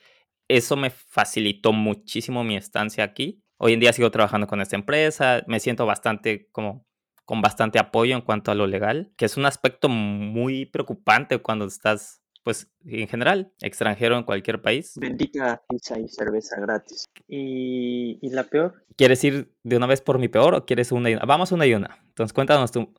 eso 0.48 0.76
me 0.76 0.90
facilitó 0.90 1.72
muchísimo 1.72 2.44
mi 2.44 2.56
estancia 2.56 3.04
aquí 3.04 3.42
Hoy 3.58 3.72
en 3.72 3.80
día 3.80 3.92
sigo 3.92 4.10
trabajando 4.10 4.46
con 4.46 4.60
esta 4.60 4.76
empresa, 4.76 5.42
me 5.46 5.60
siento 5.60 5.86
bastante 5.86 6.48
como 6.52 6.84
con 7.24 7.40
bastante 7.40 7.78
apoyo 7.78 8.14
en 8.14 8.22
cuanto 8.22 8.50
a 8.50 8.54
lo 8.54 8.66
legal, 8.66 9.12
que 9.16 9.24
es 9.24 9.36
un 9.36 9.46
aspecto 9.46 9.88
muy 9.88 10.66
preocupante 10.66 11.38
cuando 11.38 11.64
estás, 11.64 12.22
pues, 12.44 12.70
en 12.84 13.08
general, 13.08 13.52
extranjero 13.60 14.16
en 14.16 14.22
cualquier 14.22 14.62
país. 14.62 14.92
Bendita 14.96 15.60
pizza 15.68 15.98
y 15.98 16.06
cerveza 16.06 16.60
gratis. 16.60 17.06
¿Y, 17.26 18.20
la 18.30 18.44
peor? 18.44 18.84
¿Quieres 18.96 19.24
ir 19.24 19.52
de 19.64 19.76
una 19.76 19.88
vez 19.88 20.02
por 20.02 20.20
mi 20.20 20.28
peor 20.28 20.54
o 20.54 20.66
quieres 20.66 20.92
una 20.92 21.10
y 21.10 21.14
una? 21.14 21.24
Vamos 21.24 21.50
una 21.50 21.66
y 21.66 21.74
una. 21.74 21.98
Entonces, 22.06 22.32
cuéntanos 22.32 22.70
tu, 22.70 22.94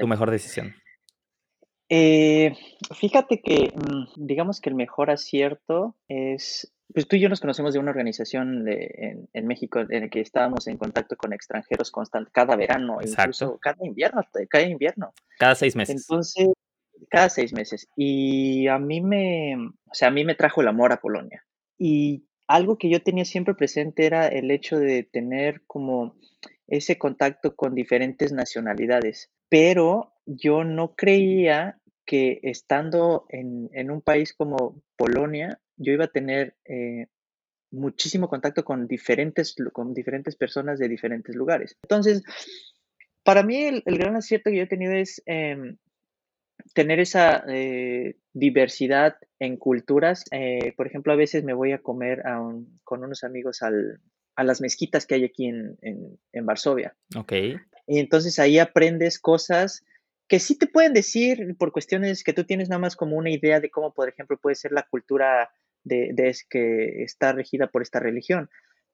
tu 0.00 0.06
mejor 0.06 0.30
decisión. 0.30 0.74
Eh, 1.88 2.54
fíjate 2.94 3.42
que, 3.42 3.72
mm, 3.74 4.24
digamos 4.24 4.60
que 4.60 4.70
el 4.70 4.76
mejor 4.76 5.10
acierto 5.10 5.96
es 6.08 6.72
pues 6.92 7.08
tú 7.08 7.16
y 7.16 7.20
yo 7.20 7.28
nos 7.28 7.40
conocemos 7.40 7.72
de 7.72 7.80
una 7.80 7.90
organización 7.90 8.64
de, 8.64 9.26
en, 9.32 9.46
México 9.46 9.80
en 9.80 10.02
la 10.02 10.08
que 10.08 10.20
estábamos 10.20 10.66
en 10.66 10.78
contacto 10.78 11.16
con 11.16 11.32
extranjeros 11.32 11.90
constante 11.90 12.30
cada 12.32 12.56
verano, 12.56 12.98
incluso 13.02 13.58
cada 13.58 13.84
invierno, 13.84 14.22
cada 14.48 14.64
invierno. 14.64 15.12
Cada 15.38 15.54
seis 15.54 15.76
meses. 15.76 16.02
Entonces, 16.02 16.48
cada 17.10 17.28
seis 17.28 17.52
meses. 17.52 17.88
Y 17.96 18.66
a 18.68 18.78
mí 18.78 19.00
me, 19.00 19.56
o 19.56 19.94
sea, 19.94 20.08
a 20.08 20.10
mí 20.10 20.24
me 20.24 20.34
trajo 20.34 20.60
el 20.60 20.68
amor 20.68 20.92
a 20.92 21.00
Polonia. 21.00 21.44
Y 21.78 22.26
algo 22.46 22.78
que 22.78 22.90
yo 22.90 23.02
tenía 23.02 23.24
siempre 23.24 23.54
presente 23.54 24.06
era 24.06 24.28
el 24.28 24.50
hecho 24.50 24.78
de 24.78 25.02
tener 25.02 25.62
como 25.66 26.16
ese 26.66 26.98
contacto 26.98 27.54
con 27.54 27.74
diferentes 27.74 28.32
nacionalidades. 28.32 29.30
Pero 29.48 30.14
yo 30.26 30.64
no 30.64 30.94
creía 30.94 31.78
que 32.04 32.40
estando 32.42 33.26
en, 33.28 33.70
en 33.72 33.90
un 33.90 34.02
país 34.02 34.34
como 34.34 34.82
Polonia, 34.96 35.60
yo 35.82 35.92
iba 35.92 36.06
a 36.06 36.12
tener 36.12 36.54
eh, 36.64 37.06
muchísimo 37.70 38.28
contacto 38.28 38.64
con 38.64 38.86
diferentes, 38.86 39.54
con 39.72 39.94
diferentes 39.94 40.36
personas 40.36 40.78
de 40.78 40.88
diferentes 40.88 41.34
lugares. 41.34 41.76
Entonces, 41.82 42.22
para 43.24 43.42
mí 43.42 43.64
el, 43.64 43.82
gran 43.84 44.16
acierto 44.16 44.50
que 44.50 44.56
yo 44.56 44.62
he 44.62 44.66
tenido 44.66 44.92
es 44.92 45.22
em, 45.26 45.76
tener 46.74 47.00
esa 47.00 47.44
eh, 47.48 48.16
diversidad 48.32 49.16
en 49.38 49.56
culturas. 49.56 50.24
Eh, 50.30 50.72
por 50.76 50.86
ejemplo, 50.86 51.12
a 51.12 51.16
veces 51.16 51.44
me 51.44 51.54
voy 51.54 51.72
a 51.72 51.78
comer 51.78 52.22
con 52.84 53.04
unos 53.04 53.24
amigos 53.24 53.62
al, 53.62 54.00
a 54.36 54.44
las 54.44 54.60
mezquitas 54.60 55.06
que 55.06 55.16
hay 55.16 55.24
aquí 55.24 55.46
en, 55.46 55.78
en, 55.82 56.18
en 56.32 56.46
Varsovia. 56.46 56.94
Ok. 57.16 57.32
Y 57.86 57.98
entonces 57.98 58.38
ahí 58.38 58.58
aprendes 58.58 59.18
cosas 59.18 59.84
que 60.28 60.38
sí 60.38 60.56
te 60.56 60.66
pueden 60.66 60.94
decir 60.94 61.56
por 61.58 61.72
cuestiones 61.72 62.24
que 62.24 62.32
tú 62.32 62.44
tienes 62.44 62.68
nada 62.68 62.80
más 62.80 62.96
como 62.96 63.16
una 63.16 63.30
idea 63.30 63.60
de 63.60 63.70
cómo, 63.70 63.92
por 63.92 64.08
ejemplo, 64.08 64.38
puede 64.38 64.56
ser 64.56 64.72
la 64.72 64.84
cultura 64.84 65.50
de, 65.84 66.10
de 66.12 66.34
que 66.48 67.02
está 67.02 67.32
regida 67.32 67.68
por 67.68 67.82
esta 67.82 68.00
religión. 68.00 68.48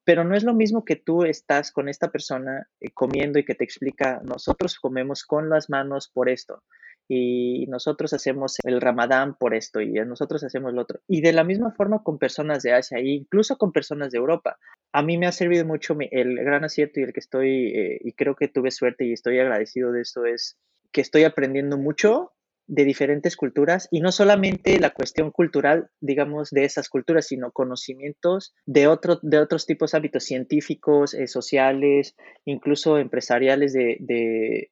Pero 0.05 0.25
no 0.25 0.35
es 0.35 0.43
lo 0.43 0.55
mismo 0.55 0.85
que 0.85 0.97
tú 0.97 1.25
estás 1.25 1.71
con 1.71 1.89
esta 1.89 2.11
persona 2.11 2.69
eh, 2.81 2.91
comiendo 2.91 3.39
y 3.39 3.45
que 3.45 3.55
te 3.55 3.65
explica, 3.65 4.21
nosotros 4.25 4.79
comemos 4.79 5.25
con 5.25 5.51
las 5.51 5.69
manos 5.69 6.11
por 6.13 6.29
esto 6.29 6.63
y 7.09 7.67
nosotros 7.69 8.13
hacemos 8.13 8.57
el 8.65 8.81
ramadán 8.81 9.35
por 9.35 9.55
esto 9.55 9.81
y 9.81 9.93
nosotros 9.93 10.45
hacemos 10.45 10.75
lo 10.75 10.83
otro. 10.83 11.01
Y 11.09 11.23
de 11.23 11.33
la 11.33 11.43
misma 11.43 11.73
forma 11.73 12.03
con 12.03 12.19
personas 12.19 12.63
de 12.63 12.75
Asia 12.75 12.99
e 12.99 13.09
incluso 13.09 13.57
con 13.57 13.73
personas 13.73 14.13
de 14.13 14.19
Europa. 14.19 14.59
A 14.93 15.03
mí 15.03 15.17
me 15.17 15.27
ha 15.27 15.33
servido 15.33 15.65
mucho 15.65 15.97
el 16.11 16.37
gran 16.37 16.65
acierto 16.65 17.01
y 17.01 17.05
el 17.05 17.13
que 17.13 17.21
estoy, 17.21 17.73
eh, 17.75 17.99
y 18.03 18.13
creo 18.13 18.37
que 18.37 18.49
tuve 18.49 18.71
suerte 18.71 19.07
y 19.07 19.13
estoy 19.13 19.39
agradecido 19.39 19.91
de 19.91 20.03
esto, 20.03 20.27
es 20.27 20.59
que 20.93 21.01
estoy 21.01 21.25
aprendiendo 21.25 21.79
mucho 21.79 22.33
de 22.69 22.85
diferentes 22.85 23.35
culturas 23.35 23.89
y 23.91 24.01
no 24.01 24.13
solamente 24.13 24.79
la 24.79 24.91
cuestión 24.91 25.31
cultural, 25.31 25.91
digamos, 26.01 26.51
de 26.51 26.65
esas 26.65 26.89
culturas, 26.89 27.27
sino 27.27 27.51
conocimientos 27.51 28.55
de, 28.67 28.87
otro, 28.87 29.19
de 29.23 29.39
otros 29.39 29.67
tipos 29.67 29.91
de 29.91 29.99
hábitos 29.99 30.25
científicos, 30.25 31.15
eh, 31.15 31.27
sociales, 31.27 32.15
incluso 32.45 32.99
empresariales 32.99 33.73
de, 33.73 34.71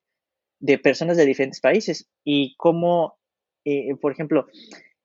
de 0.60 0.78
personas 0.78 1.16
de 1.16 1.24
diferentes 1.24 1.60
países. 1.60 2.08
Y 2.22 2.54
cómo, 2.56 3.18
eh, 3.64 3.94
por 4.00 4.12
ejemplo, 4.12 4.46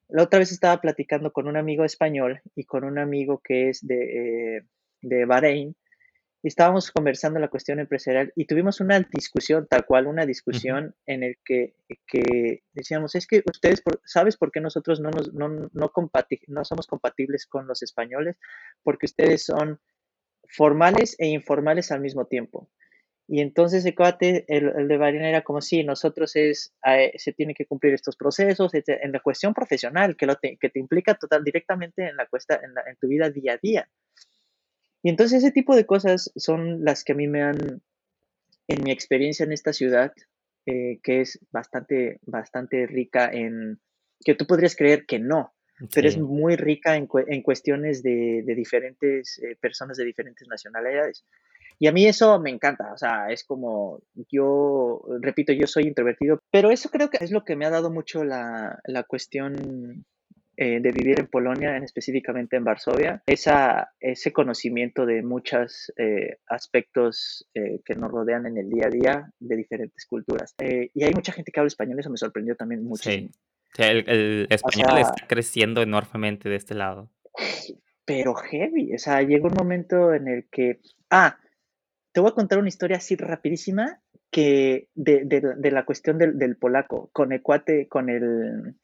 la 0.09 0.23
otra 0.23 0.39
vez 0.39 0.51
estaba 0.51 0.81
platicando 0.81 1.31
con 1.31 1.47
un 1.47 1.55
amigo 1.55 1.85
español 1.85 2.41
y 2.55 2.65
con 2.65 2.83
un 2.83 2.99
amigo 2.99 3.41
que 3.41 3.69
es 3.69 3.79
de, 3.87 4.57
eh, 4.57 4.61
de 5.01 5.25
Bahrein 5.25 5.75
estábamos 6.47 6.91
conversando 6.91 7.39
la 7.39 7.49
cuestión 7.49 7.79
empresarial 7.79 8.33
y 8.35 8.45
tuvimos 8.45 8.79
una 8.79 8.99
discusión, 8.99 9.67
tal 9.69 9.85
cual, 9.85 10.07
una 10.07 10.25
discusión 10.25 10.95
en 11.05 11.23
el 11.23 11.37
que, 11.45 11.75
que, 12.07 12.63
decíamos, 12.73 13.15
es 13.15 13.27
que 13.27 13.43
ustedes, 13.49 13.83
¿sabes 14.05 14.37
por 14.37 14.51
qué 14.51 14.59
nosotros 14.59 14.99
no, 14.99 15.11
nos, 15.11 15.33
no, 15.33 15.49
no, 15.49 15.69
no 15.71 16.65
somos 16.65 16.87
compatibles 16.87 17.45
con 17.45 17.67
los 17.67 17.83
españoles? 17.83 18.37
Porque 18.83 19.05
ustedes 19.05 19.45
son 19.45 19.79
formales 20.47 21.15
e 21.19 21.27
informales 21.27 21.91
al 21.91 22.01
mismo 22.01 22.25
tiempo. 22.25 22.69
Y 23.27 23.39
entonces 23.39 23.85
el 23.85 23.95
cuate, 23.95 24.43
el, 24.49 24.87
de 24.89 24.97
Barina 24.97 25.29
era 25.29 25.41
como 25.41 25.61
si 25.61 25.83
nosotros 25.85 26.35
es, 26.35 26.73
eh, 26.85 27.13
se 27.15 27.31
tiene 27.31 27.53
que 27.53 27.65
cumplir 27.65 27.93
estos 27.93 28.17
procesos 28.17 28.73
en 28.73 29.11
la 29.11 29.21
cuestión 29.21 29.53
profesional 29.53 30.17
que, 30.17 30.25
lo 30.25 30.35
te, 30.35 30.57
que 30.57 30.69
te 30.69 30.79
implica 30.79 31.15
total, 31.15 31.43
directamente 31.43 32.09
en, 32.09 32.17
la 32.17 32.25
cuesta, 32.25 32.55
en, 32.55 32.71
en, 32.85 32.97
tu 32.97 33.07
vida 33.07 33.29
día 33.29 33.53
a 33.53 33.57
día. 33.57 33.89
Y 35.03 35.09
entonces 35.09 35.43
ese 35.43 35.51
tipo 35.51 35.75
de 35.75 35.85
cosas 35.85 36.31
son 36.35 36.83
las 36.83 37.03
que 37.03 37.13
a 37.13 37.15
mí 37.15 37.27
me 37.27 37.41
han, 37.41 37.81
en 38.67 38.83
mi 38.83 38.91
experiencia 38.91 39.43
en 39.43 39.51
esta 39.51 39.73
ciudad, 39.73 40.13
eh, 40.65 40.99
que 41.01 41.21
es 41.21 41.39
bastante, 41.51 42.19
bastante 42.23 42.85
rica 42.85 43.29
en, 43.31 43.79
que 44.23 44.35
tú 44.35 44.45
podrías 44.45 44.75
creer 44.75 45.05
que 45.05 45.19
no, 45.19 45.53
pero 45.93 46.07
es 46.07 46.17
muy 46.19 46.55
rica 46.55 46.95
en, 46.95 47.07
en 47.27 47.41
cuestiones 47.41 48.03
de, 48.03 48.43
de 48.45 48.55
diferentes 48.55 49.39
eh, 49.39 49.57
personas 49.59 49.97
de 49.97 50.05
diferentes 50.05 50.47
nacionalidades. 50.47 51.25
Y 51.79 51.87
a 51.87 51.91
mí 51.91 52.05
eso 52.05 52.39
me 52.39 52.51
encanta, 52.51 52.93
o 52.93 52.97
sea, 52.97 53.31
es 53.31 53.43
como 53.43 54.03
yo, 54.29 55.01
repito, 55.19 55.51
yo 55.51 55.65
soy 55.65 55.85
introvertido, 55.85 56.39
pero 56.51 56.69
eso 56.69 56.89
creo 56.89 57.09
que 57.09 57.17
es 57.23 57.31
lo 57.31 57.43
que 57.43 57.55
me 57.55 57.65
ha 57.65 57.71
dado 57.71 57.89
mucho 57.89 58.23
la, 58.23 58.79
la 58.85 59.01
cuestión 59.01 60.05
eh, 60.63 60.79
de 60.79 60.91
vivir 60.91 61.19
en 61.19 61.25
Polonia, 61.25 61.75
en, 61.75 61.83
específicamente 61.83 62.55
en 62.55 62.63
Varsovia, 62.63 63.23
esa, 63.25 63.95
ese 63.99 64.31
conocimiento 64.31 65.07
de 65.07 65.23
muchos 65.23 65.91
eh, 65.97 66.37
aspectos 66.45 67.49
eh, 67.55 67.79
que 67.83 67.95
nos 67.95 68.11
rodean 68.11 68.45
en 68.45 68.59
el 68.59 68.69
día 68.69 68.85
a 68.85 68.89
día 68.91 69.33
de 69.39 69.55
diferentes 69.55 70.05
culturas. 70.05 70.53
y 70.59 71.03
hay 71.03 71.13
mucha 71.15 71.31
gente 71.31 71.51
que 71.51 71.59
habla 71.59 71.67
español, 71.67 71.99
eso 71.99 72.11
me 72.11 72.17
sorprendió 72.17 72.55
también 72.55 72.83
mucho. 72.83 73.09
Sí, 73.09 73.31
el, 73.79 74.45
español 74.51 74.99
está 74.99 75.25
creciendo 75.27 75.81
enormemente 75.81 76.47
de 76.47 76.57
este 76.57 76.75
lado. 76.75 77.09
Pero 78.05 78.35
heavy, 78.35 78.93
o 78.93 78.99
sea, 78.99 79.23
llega 79.23 79.47
un 79.47 79.55
momento 79.57 80.13
en 80.13 80.27
el 80.27 80.47
que, 80.51 80.79
ah, 81.09 81.39
te 82.11 82.21
voy 82.21 82.29
a 82.29 82.35
contar 82.35 82.59
una 82.59 82.69
historia 82.69 82.97
así 82.97 83.15
rapidísima 83.15 83.99
que 84.29 84.89
de, 84.93 85.25
de, 85.25 85.41
de 85.57 85.71
la 85.71 85.85
cuestión 85.85 86.19
del, 86.19 86.37
del, 86.37 86.55
polaco, 86.55 87.09
con 87.13 87.31
el 87.31 87.41
cuate, 87.41 87.87
con 87.87 88.11
el... 88.11 88.75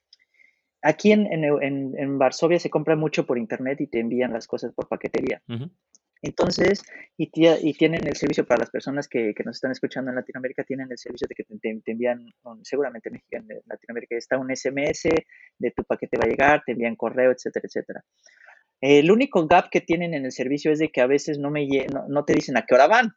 Aquí 0.82 1.12
en, 1.12 1.26
en, 1.32 1.94
en, 1.98 2.18
Varsovia 2.20 2.60
se 2.60 2.70
compra 2.70 2.96
mucho 2.96 3.26
por 3.26 3.38
internet 3.38 3.82
y 3.82 3.88
te 3.88 4.00
envían 4.00 4.32
las 4.32 4.48
cosas 4.48 4.74
por 4.74 4.88
paquetería. 4.88 5.42
Entonces, 6.22 6.84
y, 7.18 7.30
y, 7.34 7.74
tienen 7.74 8.08
el 8.08 8.16
servicio 8.16 8.46
para 8.46 8.60
las 8.60 8.70
personas 8.70 9.08
que, 9.08 9.34
que, 9.36 9.44
nos 9.44 9.58
están 9.58 9.72
escuchando 9.72 10.10
en 10.10 10.16
Latinoamérica, 10.16 10.64
tienen 10.64 10.92
el 10.92 10.98
servicio 10.98 11.28
de 11.28 11.36
que 11.36 11.44
te, 11.44 11.82
te, 11.84 11.92
envían, 11.92 12.26
seguramente 12.64 13.10
en 13.10 13.14
México, 13.14 13.38
en 13.38 13.62
Latinoamérica 13.66 14.16
está 14.18 14.38
un 14.38 14.56
SMS 14.56 15.10
de 15.58 15.72
tu 15.72 15.84
paquete 15.84 16.18
va 16.18 16.26
a 16.26 16.30
llegar, 16.30 16.64
te 16.66 16.72
envían 16.72 16.96
correo, 16.96 17.32
etcétera, 17.32 17.66
etcétera. 17.68 18.04
El 18.82 19.12
único 19.12 19.48
gap 19.48 19.70
que 19.70 19.82
tienen 19.82 20.14
en 20.14 20.26
el 20.26 20.32
servicio 20.32 20.72
es 20.72 20.80
de 20.80 20.90
que 20.90 21.02
a 21.02 21.08
veces 21.08 21.40
no, 21.40 21.50
me, 21.50 21.68
no, 22.10 22.26
te 22.26 22.34
dicen 22.34 22.58
a 22.58 22.66
qué 22.66 22.76
hora 22.76 22.88
van. 22.88 23.14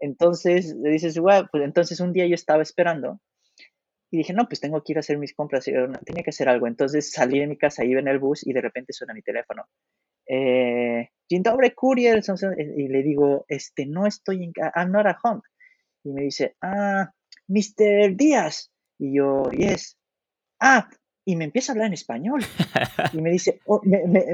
Entonces 0.00 0.76
le 0.80 0.90
dices, 0.90 1.18
bueno, 1.18 1.48
pues 1.50 1.64
entonces 1.64 2.00
un 2.00 2.12
día 2.12 2.26
yo 2.26 2.34
estaba 2.34 2.62
esperando 2.62 3.20
y 4.10 4.18
dije, 4.18 4.32
no, 4.32 4.48
pues 4.48 4.60
tengo 4.60 4.82
que 4.82 4.92
ir 4.92 4.98
a 4.98 5.00
hacer 5.00 5.18
mis 5.18 5.34
compras, 5.34 5.64
tenía 5.64 6.22
que 6.22 6.30
hacer 6.30 6.48
algo. 6.48 6.66
Entonces 6.66 7.10
salí 7.10 7.40
de 7.40 7.46
mi 7.46 7.58
casa, 7.58 7.84
iba 7.84 8.00
en 8.00 8.08
el 8.08 8.18
bus 8.18 8.46
y 8.46 8.52
de 8.52 8.60
repente 8.60 8.92
suena 8.92 9.14
mi 9.14 9.22
teléfono. 9.22 9.66
Eh, 10.26 11.10
courier, 11.74 12.22
y 12.76 12.88
le 12.88 13.02
digo, 13.02 13.44
este, 13.48 13.86
no 13.86 14.06
estoy 14.06 14.44
en, 14.44 14.52
I'm 14.74 14.92
not 14.92 15.06
at 15.06 15.16
home. 15.22 15.42
Y 16.04 16.12
me 16.12 16.22
dice, 16.22 16.56
ah, 16.62 17.12
Mr. 17.48 18.16
Díaz. 18.16 18.72
Y 18.98 19.16
yo, 19.16 19.50
yes. 19.50 19.98
Ah, 20.60 20.88
y 21.24 21.36
me 21.36 21.44
empieza 21.44 21.72
a 21.72 21.74
hablar 21.74 21.88
en 21.88 21.94
español. 21.94 22.40
Y 23.12 23.20
me 23.22 23.30
dice, 23.30 23.60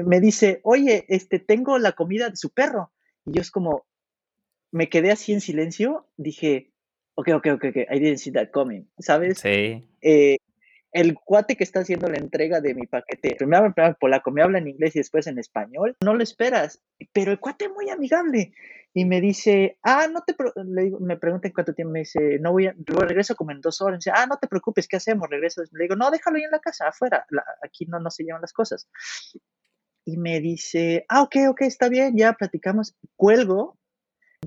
me, 0.05 0.19
dice, 0.19 0.59
oye, 0.63 1.05
este, 1.07 1.39
tengo 1.39 1.77
la 1.77 1.91
comida 1.91 2.29
de 2.29 2.35
su 2.35 2.49
perro. 2.51 2.91
Y 3.25 3.33
yo 3.33 3.41
es 3.41 3.51
como, 3.51 3.85
me 4.71 4.89
quedé 4.89 5.11
así 5.11 5.31
en 5.33 5.41
silencio, 5.41 6.09
dije, 6.17 6.73
ok, 7.15 7.29
ok, 7.35 7.47
ok, 7.53 7.65
ok, 7.65 7.77
I 7.89 7.99
didn't 7.99 8.17
see 8.17 8.31
that 8.31 8.51
coming, 8.51 8.87
¿sabes? 8.99 9.39
Sí. 9.39 9.87
Eh, 10.01 10.37
el 10.91 11.15
cuate 11.15 11.57
que 11.57 11.65
está 11.65 11.81
haciendo 11.81 12.07
la 12.07 12.17
entrega 12.17 12.61
de 12.61 12.73
mi 12.73 12.87
paquete, 12.87 13.35
primero 13.35 13.63
me 13.63 13.67
habla 13.67 13.87
en 13.87 13.95
polaco, 13.95 14.31
me 14.31 14.41
habla 14.41 14.59
en 14.59 14.69
inglés 14.69 14.95
y 14.95 14.99
después 14.99 15.27
en 15.27 15.37
español, 15.37 15.97
no 16.01 16.13
lo 16.13 16.23
esperas, 16.23 16.81
pero 17.11 17.31
el 17.31 17.39
cuate 17.39 17.65
es 17.65 17.71
muy 17.71 17.89
amigable 17.89 18.53
y 18.93 19.03
me 19.03 19.19
dice, 19.19 19.77
ah, 19.83 20.07
no 20.09 20.23
te, 20.23 20.33
le 20.63 20.83
digo, 20.83 20.99
me 21.01 21.17
pregunta 21.17 21.49
en 21.49 21.53
cuánto 21.53 21.73
tiempo, 21.73 21.91
me 21.91 21.99
dice, 21.99 22.39
no 22.39 22.53
voy 22.53 22.67
a, 22.67 22.75
luego 22.87 23.01
regreso 23.01 23.35
como 23.35 23.51
en 23.51 23.59
dos 23.59 23.81
horas, 23.81 23.95
me 23.95 23.97
dice, 23.97 24.11
ah, 24.15 24.25
no 24.25 24.37
te 24.37 24.47
preocupes, 24.47 24.87
¿qué 24.87 24.95
hacemos? 24.95 25.29
Regreso, 25.29 25.63
le 25.73 25.83
digo, 25.83 25.97
no, 25.97 26.09
déjalo 26.11 26.37
ahí 26.37 26.43
en 26.43 26.51
la 26.51 26.59
casa, 26.59 26.87
afuera, 26.87 27.25
aquí 27.61 27.85
no, 27.87 27.99
no 27.99 28.09
se 28.09 28.23
llevan 28.23 28.39
las 28.39 28.53
cosas. 28.53 28.87
Y 30.05 30.15
me 30.15 30.39
dice, 30.39 31.05
ah, 31.09 31.23
ok, 31.23 31.35
ok, 31.49 31.61
está 31.63 31.89
bien, 31.89 32.15
ya 32.15 32.31
platicamos, 32.33 32.95
cuelgo, 33.17 33.77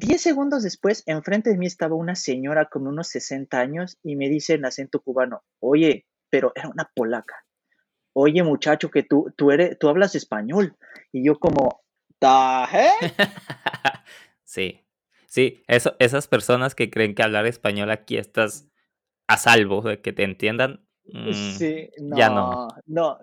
Diez 0.01 0.23
segundos 0.23 0.63
después, 0.63 1.03
enfrente 1.07 1.51
de 1.51 1.59
mí 1.59 1.67
estaba 1.67 1.97
una 1.97 2.15
señora 2.15 2.67
con 2.67 2.87
unos 2.87 3.09
60 3.09 3.59
años 3.59 3.99
y 4.05 4.15
me 4.15 4.29
dice 4.29 4.55
en 4.55 4.65
acento 4.65 5.01
cubano, 5.01 5.43
oye, 5.59 6.07
pero 6.31 6.53
era 6.55 6.69
una 6.69 6.89
polaca. 6.95 7.35
Oye, 8.13 8.45
muchacho, 8.45 8.93
que 8.93 9.03
tú, 9.03 9.35
tú, 9.37 9.51
eres, 9.51 9.77
tú 9.77 9.89
hablas 9.89 10.15
español. 10.15 10.77
Y 11.11 11.27
yo 11.27 11.41
como, 11.41 11.83
¿taje? 12.21 12.91
sí, 14.45 14.87
sí, 15.27 15.65
eso, 15.67 15.97
esas 15.99 16.29
personas 16.29 16.77
que 16.77 16.91
creen 16.91 17.17
que 17.17 17.25
hablar 17.25 17.47
español 17.47 17.91
aquí 17.91 18.19
estás 18.19 18.69
a 19.27 19.37
salvo 19.37 19.83
de 19.83 20.01
que 20.01 20.13
te 20.13 20.23
entiendan, 20.23 20.88
sí, 21.33 21.91
no, 22.01 22.17
ya 22.17 22.29
no. 22.29 22.69
No, 22.87 23.19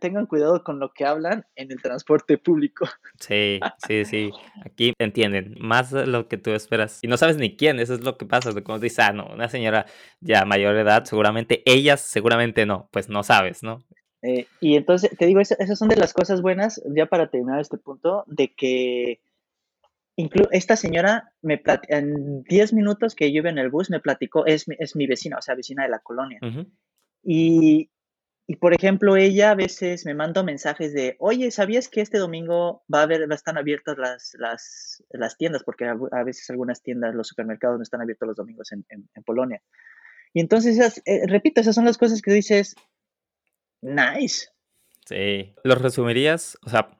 tengan 0.00 0.26
cuidado 0.26 0.62
con 0.64 0.78
lo 0.78 0.92
que 0.92 1.04
hablan 1.04 1.44
en 1.56 1.70
el 1.70 1.80
transporte 1.82 2.38
público. 2.38 2.86
Sí, 3.20 3.60
sí, 3.86 4.04
sí. 4.06 4.30
Aquí 4.64 4.94
entienden 4.98 5.54
más 5.60 5.92
lo 5.92 6.26
que 6.26 6.38
tú 6.38 6.52
esperas. 6.52 7.00
Y 7.02 7.06
no 7.06 7.18
sabes 7.18 7.36
ni 7.36 7.54
quién, 7.54 7.78
eso 7.78 7.94
es 7.94 8.02
lo 8.02 8.16
que 8.16 8.24
pasa. 8.24 8.50
Como 8.62 8.78
dices, 8.78 8.98
ah, 9.00 9.12
no, 9.12 9.26
una 9.26 9.48
señora 9.48 9.86
ya 10.20 10.44
mayor 10.46 10.74
de 10.74 10.80
edad, 10.80 11.04
seguramente 11.04 11.62
ellas, 11.66 12.00
seguramente 12.00 12.64
no, 12.64 12.88
pues 12.90 13.08
no 13.08 13.22
sabes, 13.22 13.62
¿no? 13.62 13.84
Eh, 14.22 14.46
y 14.60 14.76
entonces, 14.76 15.16
te 15.16 15.26
digo, 15.26 15.40
esas 15.40 15.78
son 15.78 15.88
de 15.88 15.96
las 15.96 16.12
cosas 16.12 16.42
buenas, 16.42 16.82
ya 16.94 17.06
para 17.06 17.30
terminar 17.30 17.60
este 17.60 17.78
punto, 17.78 18.24
de 18.26 18.54
que 18.54 19.20
esta 20.50 20.76
señora 20.76 21.32
me 21.42 21.62
en 21.88 22.42
10 22.42 22.72
minutos 22.72 23.14
que 23.14 23.32
yo 23.32 23.38
iba 23.38 23.50
en 23.50 23.58
el 23.58 23.70
bus 23.70 23.90
me 23.90 24.00
platicó, 24.00 24.46
es, 24.46 24.66
es 24.78 24.96
mi 24.96 25.06
vecina, 25.06 25.36
o 25.38 25.42
sea, 25.42 25.54
vecina 25.54 25.84
de 25.84 25.90
la 25.90 26.00
colonia. 26.00 26.40
y, 27.22 27.90
y, 28.46 28.56
por 28.56 28.74
ejemplo, 28.74 29.16
ella 29.16 29.52
a 29.52 29.54
veces 29.54 30.04
me 30.04 30.14
manda 30.14 30.42
mensajes 30.42 30.92
de, 30.92 31.16
oye, 31.20 31.50
¿sabías 31.50 31.88
que 31.88 32.00
este 32.00 32.18
domingo 32.18 32.82
va 32.92 33.00
a 33.00 33.02
haber, 33.02 33.30
a 33.30 33.34
estar 33.34 33.56
abiertas 33.56 33.96
las, 33.96 34.32
las, 34.38 35.04
las, 35.10 35.36
tiendas? 35.36 35.62
Porque 35.62 35.84
a, 35.84 36.24
veces 36.24 36.50
algunas 36.50 36.82
tiendas, 36.82 37.14
los 37.14 37.28
supermercados 37.28 37.78
no 37.78 37.82
están 37.82 38.00
abiertos 38.00 38.26
los 38.26 38.36
domingos 38.36 38.72
en, 38.72 38.84
en, 38.88 39.22
Polonia. 39.22 39.62
Y 40.34 40.40
entonces, 40.40 41.00
eh, 41.06 41.26
repito, 41.28 41.60
esas 41.60 41.74
son 41.74 41.84
las 41.84 41.98
cosas 41.98 42.22
que 42.22 42.32
dices, 42.32 42.74
nice. 43.82 44.48
Sí. 45.06 45.54
¿Lo 45.64 45.76
resumirías? 45.76 46.58
O 46.62 46.70
sea, 46.70 46.99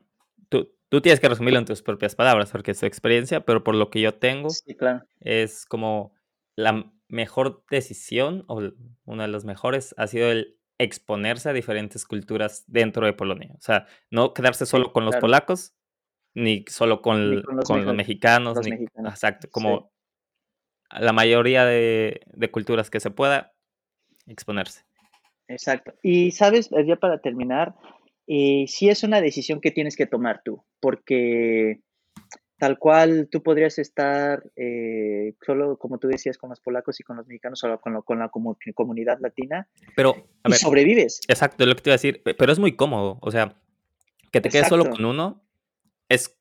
Tú 0.91 1.01
tienes 1.01 1.21
que 1.21 1.29
resumirlo 1.29 1.59
en 1.59 1.65
tus 1.65 1.83
propias 1.83 2.15
palabras, 2.15 2.51
porque 2.51 2.73
es 2.73 2.81
tu 2.81 2.85
experiencia, 2.87 3.41
pero 3.45 3.63
por 3.65 3.75
lo 3.75 3.91
que 3.91 4.01
yo 4.01 4.15
tengo, 4.15 4.49
es 5.21 5.65
como 5.65 6.13
la 6.57 6.93
mejor 7.09 7.65
decisión, 7.71 8.45
o 8.49 8.61
una 9.05 9.23
de 9.23 9.29
las 9.29 9.45
mejores, 9.45 9.95
ha 9.97 10.07
sido 10.09 10.31
el 10.31 10.59
exponerse 10.79 11.49
a 11.49 11.53
diferentes 11.53 12.05
culturas 12.07 12.65
dentro 12.67 13.07
de 13.07 13.13
Polonia. 13.13 13.53
O 13.57 13.61
sea, 13.61 13.87
no 14.11 14.35
quedarse 14.35 14.67
solo 14.67 14.93
con 14.93 15.05
los 15.05 15.13
claro. 15.13 15.21
polacos, 15.23 15.75
ni 16.35 16.65
solo 16.69 17.03
con, 17.03 17.37
Ni 17.37 17.43
con 17.43 17.57
los 17.57 17.65
con 17.67 17.85
los 17.85 17.95
mexicanos. 17.95 18.57
los 18.57 18.65
ni- 18.67 18.73
mexicanos, 18.73 19.13
Exacto, 19.13 19.47
sí. 19.47 19.51
como 19.53 19.93
la 20.91 21.13
mayoría 21.13 21.65
de, 21.65 22.21
de 22.27 22.51
culturas 22.51 22.91
que 22.91 22.99
se 22.99 23.11
pueda 23.11 23.53
exponerse. 24.27 24.85
Exacto. 25.47 25.95
Y 26.03 26.31
sabes, 26.33 26.71
Eh, 26.73 26.85
ya 26.87 26.97
para 26.97 27.21
terminar, 27.21 27.75
eh, 28.33 28.65
sí 28.69 28.89
es 28.89 29.03
una 29.03 29.21
decisión 29.21 29.61
que 29.61 29.73
tienes 29.73 29.97
que 29.97 30.07
tomar 30.07 30.43
tú, 30.45 30.63
porque 30.79 31.81
tal 32.59 32.79
cual 32.79 33.29
tú 33.31 33.43
podrías 33.43 33.79
estar 33.79 34.45
eh, 34.55 35.35
solo, 35.45 35.79
como 35.79 35.99
tú 35.99 36.07
decías, 36.07 36.39
con 36.39 36.51
los 36.51 36.61
polacos 36.61 37.01
y 37.01 37.03
con 37.03 37.17
los 37.17 37.27
mexicanos, 37.27 37.59
solo 37.59 37.81
con, 37.81 37.93
lo- 37.95 38.03
con 38.05 38.19
la 38.21 38.31
comu- 38.31 38.57
comunidad 38.75 39.19
latina, 39.21 39.67
Pero, 39.97 40.29
a 40.45 40.49
y 40.49 40.53
ver, 40.53 40.61
sobrevives. 40.61 41.21
exacto, 41.27 41.65
es 41.65 41.69
lo 41.69 41.75
que 41.75 41.83
te 41.83 41.91
iba 41.91 41.95
a 41.95 41.97
decir, 41.97 42.23
pe- 42.23 42.35
pero 42.35 42.53
es 42.53 42.59
muy 42.59 42.77
cómodo. 42.77 43.19
O 43.23 43.31
sea, 43.31 43.57
que 44.31 44.41
te 44.41 44.49
quedes 44.49 44.69
solo 44.69 44.89
con 44.91 45.05
uno 45.05 45.43
es, 46.09 46.39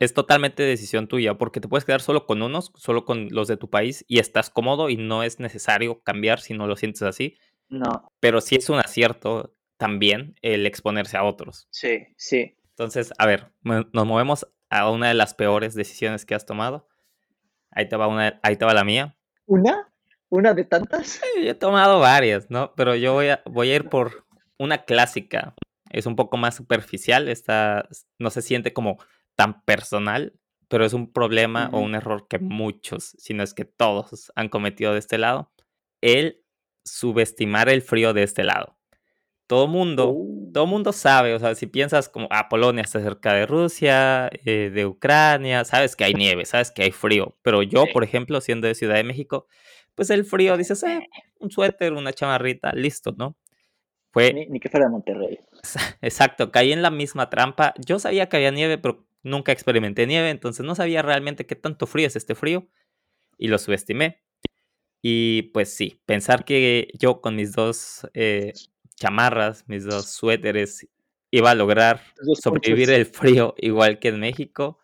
es 0.00 0.12
totalmente 0.12 0.62
decisión 0.64 1.06
tuya, 1.08 1.38
porque 1.38 1.60
te 1.60 1.68
puedes 1.68 1.84
quedar 1.84 2.02
solo 2.02 2.26
con 2.26 2.42
unos, 2.42 2.72
solo 2.74 3.04
con 3.04 3.28
los 3.30 3.48
de 3.48 3.56
tu 3.56 3.70
país, 3.70 4.04
y 4.08 4.18
estás 4.18 4.50
cómodo 4.50 4.90
y 4.90 4.96
no 4.96 5.22
es 5.22 5.38
necesario 5.40 6.02
cambiar 6.02 6.40
si 6.40 6.52
no 6.52 6.66
lo 6.66 6.76
sientes 6.76 7.02
así. 7.02 7.38
No, 7.68 8.10
Pero 8.20 8.40
sí 8.40 8.56
es 8.56 8.68
un 8.68 8.78
acierto 8.78 9.53
también 9.76 10.36
el 10.42 10.66
exponerse 10.66 11.16
a 11.16 11.24
otros. 11.24 11.68
sí, 11.70 12.06
sí. 12.16 12.56
Entonces, 12.70 13.12
a 13.18 13.26
ver, 13.26 13.52
nos 13.62 14.04
movemos 14.04 14.48
a 14.68 14.90
una 14.90 15.06
de 15.06 15.14
las 15.14 15.32
peores 15.32 15.74
decisiones 15.74 16.26
que 16.26 16.34
has 16.34 16.44
tomado. 16.44 16.88
Ahí 17.70 17.88
te 17.88 17.96
va 17.96 18.08
una, 18.08 18.40
ahí 18.42 18.56
te 18.56 18.64
va 18.64 18.74
la 18.74 18.82
mía. 18.82 19.16
¿Una? 19.46 19.92
¿Una 20.28 20.54
de 20.54 20.64
tantas? 20.64 21.20
Yo 21.36 21.50
he 21.50 21.54
tomado 21.54 22.00
varias, 22.00 22.50
¿no? 22.50 22.74
Pero 22.74 22.96
yo 22.96 23.12
voy 23.12 23.28
a, 23.28 23.42
voy 23.46 23.70
a 23.70 23.76
ir 23.76 23.88
por 23.88 24.26
una 24.58 24.84
clásica. 24.84 25.54
Es 25.90 26.06
un 26.06 26.16
poco 26.16 26.36
más 26.36 26.56
superficial, 26.56 27.28
esta 27.28 27.88
no 28.18 28.30
se 28.30 28.42
siente 28.42 28.72
como 28.72 28.98
tan 29.36 29.62
personal, 29.62 30.32
pero 30.66 30.84
es 30.84 30.92
un 30.92 31.12
problema 31.12 31.70
o 31.72 31.78
un 31.78 31.94
error 31.94 32.26
que 32.26 32.40
muchos, 32.40 33.14
si 33.18 33.34
no 33.34 33.44
es 33.44 33.54
que 33.54 33.64
todos, 33.64 34.32
han 34.34 34.48
cometido 34.48 34.92
de 34.92 34.98
este 34.98 35.18
lado. 35.18 35.52
El 36.00 36.42
subestimar 36.84 37.68
el 37.68 37.82
frío 37.82 38.12
de 38.12 38.24
este 38.24 38.42
lado. 38.42 38.76
Todo 39.46 39.66
mundo, 39.68 40.10
Uh, 40.10 40.50
todo 40.52 40.66
mundo 40.66 40.92
sabe, 40.92 41.34
o 41.34 41.38
sea, 41.38 41.54
si 41.54 41.66
piensas 41.66 42.08
como, 42.08 42.28
ah, 42.30 42.48
Polonia 42.48 42.82
está 42.82 43.00
cerca 43.00 43.34
de 43.34 43.46
Rusia, 43.46 44.30
eh, 44.44 44.70
de 44.72 44.86
Ucrania, 44.86 45.64
sabes 45.64 45.96
que 45.96 46.04
hay 46.04 46.14
nieve, 46.14 46.44
sabes 46.46 46.70
que 46.70 46.82
hay 46.82 46.92
frío, 46.92 47.36
pero 47.42 47.62
yo, 47.62 47.84
por 47.92 48.04
ejemplo, 48.04 48.40
siendo 48.40 48.66
de 48.68 48.74
Ciudad 48.74 48.94
de 48.96 49.04
México, 49.04 49.46
pues 49.94 50.10
el 50.10 50.24
frío, 50.24 50.56
dices, 50.56 50.82
eh, 50.84 51.08
un 51.40 51.50
suéter, 51.50 51.92
una 51.92 52.12
chamarrita, 52.12 52.72
listo, 52.72 53.12
¿no? 53.16 53.36
Fue 54.12 54.32
Ni, 54.32 54.46
ni 54.46 54.60
que 54.60 54.68
fuera 54.68 54.88
Monterrey. 54.88 55.38
exacto, 56.02 56.50
caí 56.52 56.72
en 56.72 56.82
la 56.82 56.90
misma 56.90 57.30
trampa. 57.30 57.74
Yo 57.84 57.98
sabía 57.98 58.28
que 58.28 58.36
había 58.36 58.50
nieve, 58.52 58.78
pero 58.78 59.04
nunca 59.22 59.52
experimenté 59.52 60.06
nieve, 60.06 60.30
entonces 60.30 60.64
no 60.64 60.74
sabía 60.74 61.02
realmente 61.02 61.46
qué 61.46 61.56
tanto 61.56 61.86
frío 61.86 62.06
es 62.06 62.16
este 62.16 62.34
frío 62.34 62.68
y 63.38 63.48
lo 63.48 63.58
subestimé. 63.58 64.22
Y 65.02 65.42
pues 65.52 65.74
sí, 65.74 66.00
pensar 66.06 66.44
que 66.44 66.88
yo 66.98 67.20
con 67.20 67.36
mis 67.36 67.52
dos 67.52 68.08
eh, 68.14 68.52
chamarras, 68.96 69.64
mis 69.68 69.84
dos 69.84 70.06
suéteres, 70.10 70.86
iba 71.30 71.50
a 71.50 71.54
lograr 71.54 72.00
sobrevivir 72.40 72.90
el 72.90 73.06
frío 73.06 73.54
igual 73.58 73.98
que 73.98 74.08
en 74.08 74.20
México, 74.20 74.78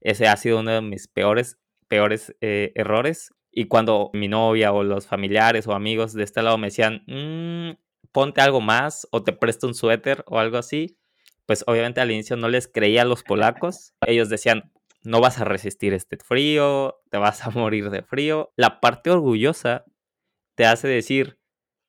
ese 0.00 0.28
ha 0.28 0.36
sido 0.36 0.60
uno 0.60 0.72
de 0.72 0.82
mis 0.82 1.08
peores, 1.08 1.58
peores 1.88 2.34
eh, 2.40 2.72
errores. 2.74 3.32
Y 3.52 3.66
cuando 3.66 4.10
mi 4.12 4.28
novia 4.28 4.72
o 4.72 4.84
los 4.84 5.06
familiares 5.06 5.66
o 5.66 5.72
amigos 5.74 6.12
de 6.12 6.24
este 6.24 6.42
lado 6.42 6.58
me 6.58 6.68
decían, 6.68 7.02
"Mm, 7.06 7.72
ponte 8.12 8.40
algo 8.40 8.60
más 8.60 9.08
o 9.10 9.22
te 9.24 9.32
presto 9.32 9.66
un 9.66 9.74
suéter 9.74 10.24
o 10.26 10.38
algo 10.38 10.58
así, 10.58 10.98
pues 11.46 11.64
obviamente 11.66 12.00
al 12.00 12.10
inicio 12.10 12.36
no 12.36 12.48
les 12.48 12.68
creía 12.68 13.02
a 13.02 13.04
los 13.04 13.22
polacos. 13.22 13.94
Ellos 14.06 14.28
decían, 14.28 14.70
no 15.02 15.20
vas 15.20 15.38
a 15.40 15.44
resistir 15.44 15.94
este 15.94 16.18
frío, 16.18 17.00
te 17.10 17.18
vas 17.18 17.44
a 17.46 17.50
morir 17.50 17.90
de 17.90 18.02
frío. 18.02 18.52
La 18.56 18.80
parte 18.80 19.10
orgullosa 19.10 19.84
te 20.56 20.66
hace 20.66 20.88
decir, 20.88 21.38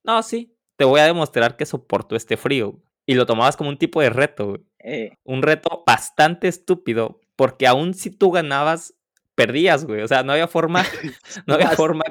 no, 0.03 0.23
sí, 0.23 0.55
te 0.79 0.85
voy 0.85 1.01
a 1.01 1.05
demostrar 1.05 1.57
que 1.57 1.65
soporto 1.65 2.15
este 2.15 2.37
frío. 2.37 2.79
Y 3.05 3.15
lo 3.15 3.25
tomabas 3.25 3.57
como 3.57 3.69
un 3.69 3.77
tipo 3.77 3.99
de 3.99 4.09
reto, 4.09 4.47
güey. 4.47 4.61
Eh, 4.79 5.11
un 5.25 5.41
reto 5.41 5.83
bastante 5.85 6.47
estúpido, 6.47 7.19
porque 7.35 7.67
aún 7.67 7.93
si 7.93 8.11
tú 8.11 8.31
ganabas, 8.31 8.95
perdías, 9.35 9.83
güey. 9.83 10.03
O 10.03 10.07
sea, 10.07 10.23
no 10.23 10.31
había 10.31 10.47
forma, 10.47 10.85
no 11.47 11.55
había 11.55 11.71
forma, 11.71 12.05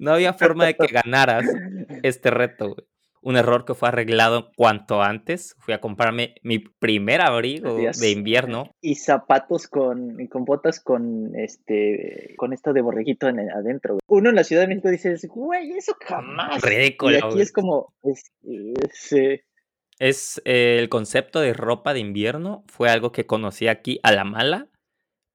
no 0.00 0.12
había 0.12 0.32
forma 0.32 0.66
de 0.66 0.74
que 0.74 0.86
ganaras 0.92 1.44
este 2.02 2.32
reto, 2.32 2.74
güey. 2.74 2.88
Un 3.22 3.36
error 3.36 3.66
que 3.66 3.74
fue 3.74 3.88
arreglado 3.88 4.50
cuanto 4.56 5.02
antes. 5.02 5.54
Fui 5.58 5.74
a 5.74 5.80
comprarme 5.80 6.34
mi 6.42 6.58
primer 6.58 7.20
abrigo 7.20 7.76
de 7.76 8.10
invierno. 8.10 8.70
Y 8.80 8.94
zapatos 8.94 9.68
con, 9.68 10.26
con 10.28 10.44
botas 10.46 10.80
con 10.80 11.34
este, 11.36 12.34
con 12.38 12.52
esto 12.54 12.72
de 12.72 12.80
borreguito 12.80 13.28
en 13.28 13.40
el- 13.40 13.50
adentro. 13.50 13.98
Uno 14.06 14.30
en 14.30 14.36
la 14.36 14.44
Ciudad 14.44 14.62
de 14.62 14.68
México 14.68 14.88
dice, 14.88 15.14
güey, 15.28 15.72
eso 15.72 15.94
jamás. 16.00 16.62
Ridículo, 16.62 17.12
Y 17.12 17.16
aquí 17.18 17.26
güey. 17.28 17.42
es 17.42 17.52
como, 17.52 17.92
es, 18.02 18.22
es, 18.42 19.12
eh, 19.12 19.44
Es 19.98 20.40
eh, 20.46 20.78
el 20.78 20.88
concepto 20.88 21.40
de 21.40 21.52
ropa 21.52 21.92
de 21.92 22.00
invierno. 22.00 22.64
Fue 22.68 22.88
algo 22.88 23.12
que 23.12 23.26
conocí 23.26 23.68
aquí 23.68 24.00
a 24.02 24.12
la 24.12 24.24
mala. 24.24 24.68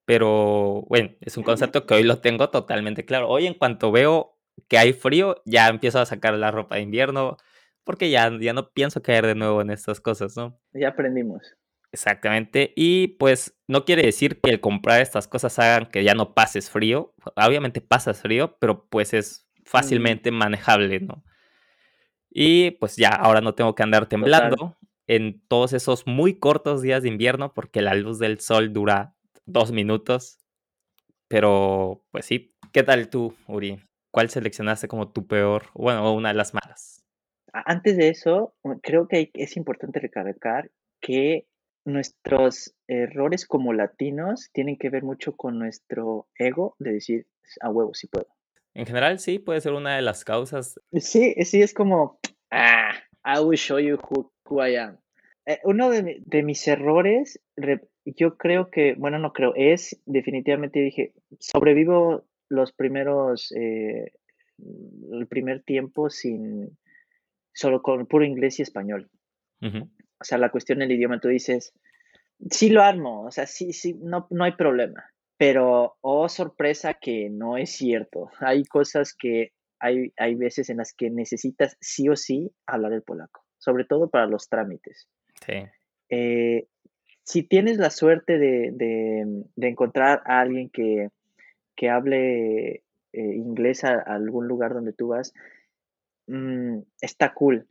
Pero 0.08 0.84
bueno, 0.88 1.12
es 1.22 1.38
un 1.38 1.44
concepto 1.44 1.86
que 1.86 1.96
hoy 1.96 2.04
lo 2.04 2.20
tengo 2.20 2.50
totalmente 2.50 3.06
claro. 3.06 3.28
Hoy 3.30 3.48
en 3.48 3.54
cuanto 3.56 3.92
veo 3.92 4.38
que 4.68 4.78
hay 4.78 4.94
frío, 4.94 5.42
ya 5.46 5.68
empiezo 5.68 6.00
a 6.00 6.06
sacar 6.06 6.34
la 6.36 6.52
ropa 6.52 6.76
de 6.76 6.82
invierno. 6.82 7.38
Porque 7.86 8.10
ya, 8.10 8.30
ya 8.42 8.52
no 8.52 8.72
pienso 8.72 9.02
caer 9.02 9.26
de 9.26 9.36
nuevo 9.36 9.62
en 9.62 9.70
estas 9.70 10.02
cosas, 10.02 10.36
¿no? 10.36 10.60
ya 10.74 10.90
aprendimos. 10.90 11.56
Exactamente. 11.96 12.74
Y 12.76 13.08
pues 13.20 13.58
no 13.68 13.86
quiere 13.86 14.02
decir 14.04 14.42
que 14.42 14.50
el 14.50 14.60
comprar 14.60 15.00
estas 15.00 15.30
cosas 15.30 15.58
hagan 15.60 15.86
que 15.86 16.04
ya 16.04 16.14
no 16.14 16.34
pases 16.34 16.70
frío. 16.70 17.14
Obviamente 17.38 17.80
pasas 17.80 18.22
frío, 18.22 18.58
pero 18.60 18.86
pues 18.90 19.14
es 19.14 19.48
fácilmente 19.64 20.30
manejable, 20.30 21.00
¿no? 21.00 21.24
Y 22.30 22.72
pues 22.72 22.98
ya, 22.98 23.12
ahora 23.12 23.40
no 23.40 23.56
tengo 23.56 23.76
que 23.76 23.84
andar 23.84 24.08
temblando 24.08 24.76
en 25.08 25.42
todos 25.48 25.72
esos 25.72 26.06
muy 26.06 26.38
cortos 26.38 26.82
días 26.82 27.02
de 27.04 27.08
invierno 27.08 27.54
porque 27.54 27.82
la 27.82 27.96
luz 27.96 28.20
del 28.20 28.42
sol 28.42 28.74
dura 28.74 29.16
dos 29.46 29.72
minutos. 29.72 30.40
Pero 31.30 32.04
pues 32.12 32.26
sí, 32.26 32.54
¿qué 32.74 32.84
tal 32.84 33.10
tú, 33.10 33.34
Uri? 33.48 33.80
¿Cuál 34.12 34.30
seleccionaste 34.30 34.90
como 34.90 35.14
tu 35.14 35.28
peor, 35.28 35.68
bueno, 35.74 36.14
una 36.14 36.28
de 36.30 36.36
las 36.36 36.54
malas? 36.54 37.05
Antes 37.66 37.96
de 37.98 38.10
eso, 38.10 38.54
u- 38.64 38.80
creo 38.82 39.08
que 39.08 39.32
es 39.34 39.56
importante 39.58 40.00
recalcar 40.00 40.72
que 41.00 41.48
nuestros 41.86 42.76
errores 42.88 43.46
como 43.46 43.72
latinos 43.74 44.50
tienen 44.52 44.78
que 44.78 44.90
ver 44.90 45.04
mucho 45.04 45.36
con 45.36 45.60
nuestro 45.60 46.28
ego 46.38 46.76
de 46.80 46.94
decir, 46.94 47.28
a 47.62 47.70
huevo, 47.70 47.94
sí 47.94 48.08
puedo. 48.08 48.28
En 48.74 48.86
general, 48.86 49.20
sí, 49.20 49.40
puede 49.40 49.62
ser 49.62 49.74
una 49.74 49.96
de 49.96 50.02
las 50.02 50.26
causas. 50.26 50.80
Sí, 50.94 51.34
sí, 51.46 51.62
es 51.62 51.74
como, 51.74 52.20
ah, 52.52 52.92
I 53.24 53.40
will 53.40 53.58
show 53.58 53.80
you 53.80 53.98
who, 53.98 54.32
who 54.50 54.66
I 54.68 54.76
am. 54.76 54.98
Eh, 55.46 55.60
uno 55.64 55.90
de, 55.90 56.04
mi- 56.04 56.18
de 56.26 56.44
mis 56.44 56.68
errores, 56.68 57.40
re- 57.56 57.88
yo 58.04 58.36
creo 58.36 58.70
que, 58.72 58.96
bueno, 58.96 59.20
no 59.20 59.32
creo, 59.32 59.54
es 59.56 60.02
definitivamente 60.06 60.80
dije, 60.80 61.14
sobrevivo 61.40 62.26
los 62.50 62.74
primeros, 62.74 63.52
eh, 63.56 64.12
el 65.12 65.28
primer 65.28 65.64
tiempo 65.64 66.10
sin, 66.10 66.78
solo 67.56 67.82
con 67.82 68.06
puro 68.06 68.24
inglés 68.26 68.60
y 68.60 68.62
español. 68.62 69.10
O 70.20 70.24
sea, 70.24 70.38
la 70.38 70.52
cuestión 70.52 70.80
del 70.80 70.92
idioma, 70.92 71.20
tú 71.20 71.30
dices, 71.30 71.74
sí 72.52 72.70
lo 72.70 72.84
armo, 72.84 73.24
o 73.24 73.32
sea, 73.32 73.48
sí, 73.48 73.74
sí, 73.74 73.96
no, 74.00 74.28
no 74.30 74.44
hay 74.44 74.52
problema. 74.52 75.06
Pero, 75.38 75.98
oh, 76.02 76.30
sorpresa 76.30 76.94
que 76.94 77.30
no 77.32 77.58
es 77.58 77.72
cierto. 77.72 78.30
Hay 78.40 78.64
cosas 78.66 79.14
que 79.14 79.52
hay, 79.80 80.14
hay 80.18 80.36
veces 80.36 80.70
en 80.70 80.78
las 80.78 80.94
que 80.94 81.10
necesitas 81.10 81.78
sí 81.82 82.08
o 82.10 82.16
sí 82.16 82.52
hablar 82.68 82.94
el 82.94 83.02
polaco, 83.02 83.44
sobre 83.58 83.86
todo 83.86 84.10
para 84.10 84.28
los 84.28 84.48
trámites. 84.48 85.08
Sí. 85.46 85.54
Eh, 86.10 86.68
si 87.24 87.44
tienes 87.44 87.78
la 87.78 87.90
suerte 87.90 88.38
de, 88.38 88.72
de- 88.72 89.44
de 89.56 89.68
encontrar 89.68 90.22
a 90.26 90.42
alguien 90.42 90.70
que, 90.70 91.10
que 91.76 91.90
hable 91.90 92.76
eh, 92.76 92.84
inglés 93.14 93.84
a, 93.84 93.94
a 93.96 94.16
algún 94.16 94.48
lugar 94.48 94.74
donde 94.74 94.94
tú 94.94 95.08
vas, 95.10 95.34
mm, 96.28 96.80
está 97.02 97.34
cool. 97.34 97.68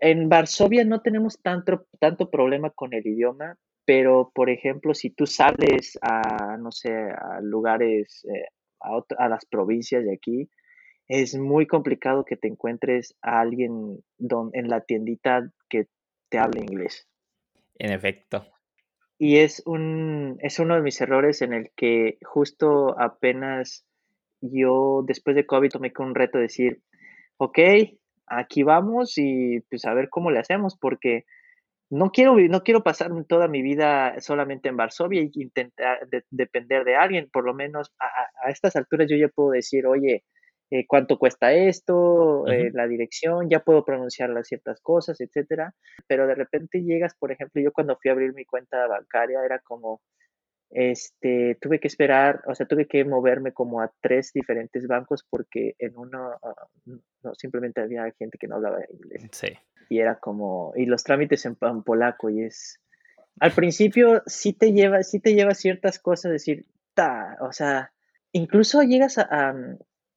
En 0.00 0.28
Varsovia 0.28 0.84
no 0.84 1.00
tenemos 1.00 1.40
tanto, 1.40 1.86
tanto 2.00 2.30
problema 2.30 2.70
con 2.70 2.92
el 2.92 3.06
idioma, 3.06 3.56
pero 3.84 4.30
por 4.34 4.50
ejemplo, 4.50 4.94
si 4.94 5.10
tú 5.10 5.26
sales 5.26 5.98
a, 6.02 6.56
no 6.58 6.72
sé, 6.72 6.92
a 6.92 7.40
lugares, 7.40 8.24
eh, 8.24 8.46
a, 8.80 9.00
a 9.18 9.28
las 9.28 9.46
provincias 9.46 10.04
de 10.04 10.12
aquí, 10.12 10.50
es 11.08 11.36
muy 11.36 11.66
complicado 11.66 12.24
que 12.24 12.36
te 12.36 12.48
encuentres 12.48 13.16
a 13.22 13.40
alguien 13.40 14.02
don- 14.18 14.50
en 14.54 14.68
la 14.68 14.80
tiendita 14.80 15.50
que 15.68 15.86
te 16.28 16.38
hable 16.38 16.60
inglés. 16.60 17.08
En 17.78 17.92
efecto. 17.92 18.46
Y 19.18 19.36
es 19.38 19.62
un, 19.66 20.36
es 20.40 20.58
uno 20.58 20.74
de 20.74 20.82
mis 20.82 21.00
errores 21.00 21.40
en 21.42 21.54
el 21.54 21.70
que 21.76 22.18
justo 22.22 23.00
apenas 23.00 23.86
yo 24.40 25.04
después 25.06 25.36
de 25.36 25.46
COVID 25.46 25.70
tomé 25.70 25.92
con 25.92 26.08
un 26.08 26.14
reto 26.14 26.38
de 26.38 26.42
decir, 26.42 26.82
ok, 27.38 27.58
aquí 28.26 28.62
vamos 28.62 29.14
y 29.16 29.60
pues 29.70 29.84
a 29.84 29.94
ver 29.94 30.08
cómo 30.10 30.30
le 30.30 30.38
hacemos, 30.38 30.76
porque 30.76 31.24
no 31.90 32.10
quiero, 32.10 32.36
no 32.36 32.62
quiero 32.62 32.82
pasar 32.82 33.10
toda 33.28 33.48
mi 33.48 33.62
vida 33.62 34.20
solamente 34.20 34.68
en 34.68 34.76
Varsovia 34.76 35.22
y 35.22 35.30
intentar 35.34 36.00
depender 36.30 36.84
de 36.84 36.96
alguien, 36.96 37.28
por 37.32 37.44
lo 37.44 37.54
menos 37.54 37.92
a, 38.00 38.50
estas 38.50 38.76
alturas 38.76 39.08
yo 39.08 39.16
ya 39.16 39.28
puedo 39.28 39.50
decir, 39.50 39.86
oye, 39.86 40.24
eh, 40.70 40.84
cuánto 40.88 41.16
cuesta 41.16 41.52
esto, 41.52 42.46
eh, 42.48 42.70
la 42.72 42.88
dirección, 42.88 43.48
ya 43.48 43.60
puedo 43.60 43.84
pronunciar 43.84 44.30
las 44.30 44.48
ciertas 44.48 44.80
cosas, 44.80 45.20
etcétera. 45.20 45.74
Pero 46.08 46.26
de 46.26 46.34
repente 46.34 46.82
llegas, 46.82 47.14
por 47.16 47.30
ejemplo, 47.30 47.62
yo 47.62 47.72
cuando 47.72 47.96
fui 47.96 48.08
a 48.08 48.14
abrir 48.14 48.34
mi 48.34 48.44
cuenta 48.44 48.88
bancaria 48.88 49.44
era 49.44 49.60
como, 49.60 50.00
este, 50.70 51.56
tuve 51.60 51.80
que 51.80 51.88
esperar, 51.88 52.42
o 52.46 52.54
sea, 52.54 52.66
tuve 52.66 52.86
que 52.86 53.04
moverme 53.04 53.52
como 53.52 53.80
a 53.80 53.92
tres 54.00 54.32
diferentes 54.32 54.86
bancos 54.86 55.24
porque 55.28 55.74
en 55.78 55.96
uno 55.96 56.32
ah, 56.42 56.66
no, 56.84 57.34
simplemente 57.34 57.80
había 57.80 58.10
gente 58.18 58.38
que 58.38 58.48
no 58.48 58.56
hablaba 58.56 58.80
inglés. 58.90 59.28
Sí. 59.32 59.48
Y 59.88 60.00
era 60.00 60.18
como, 60.18 60.72
y 60.76 60.86
los 60.86 61.04
trámites 61.04 61.46
en, 61.46 61.56
polaco 61.84 62.28
y 62.30 62.42
es, 62.42 62.80
al 63.38 63.52
principio 63.52 64.22
sí 64.26 64.52
te 64.52 64.72
lleva, 64.72 65.02
sí 65.02 65.20
te 65.20 65.34
lleva 65.34 65.54
ciertas 65.54 65.98
cosas, 65.98 66.32
decir, 66.32 66.66
ta, 66.94 67.36
o 67.40 67.52
sea, 67.52 67.92
incluso 68.32 68.82
llegas 68.82 69.18
a, 69.18 69.54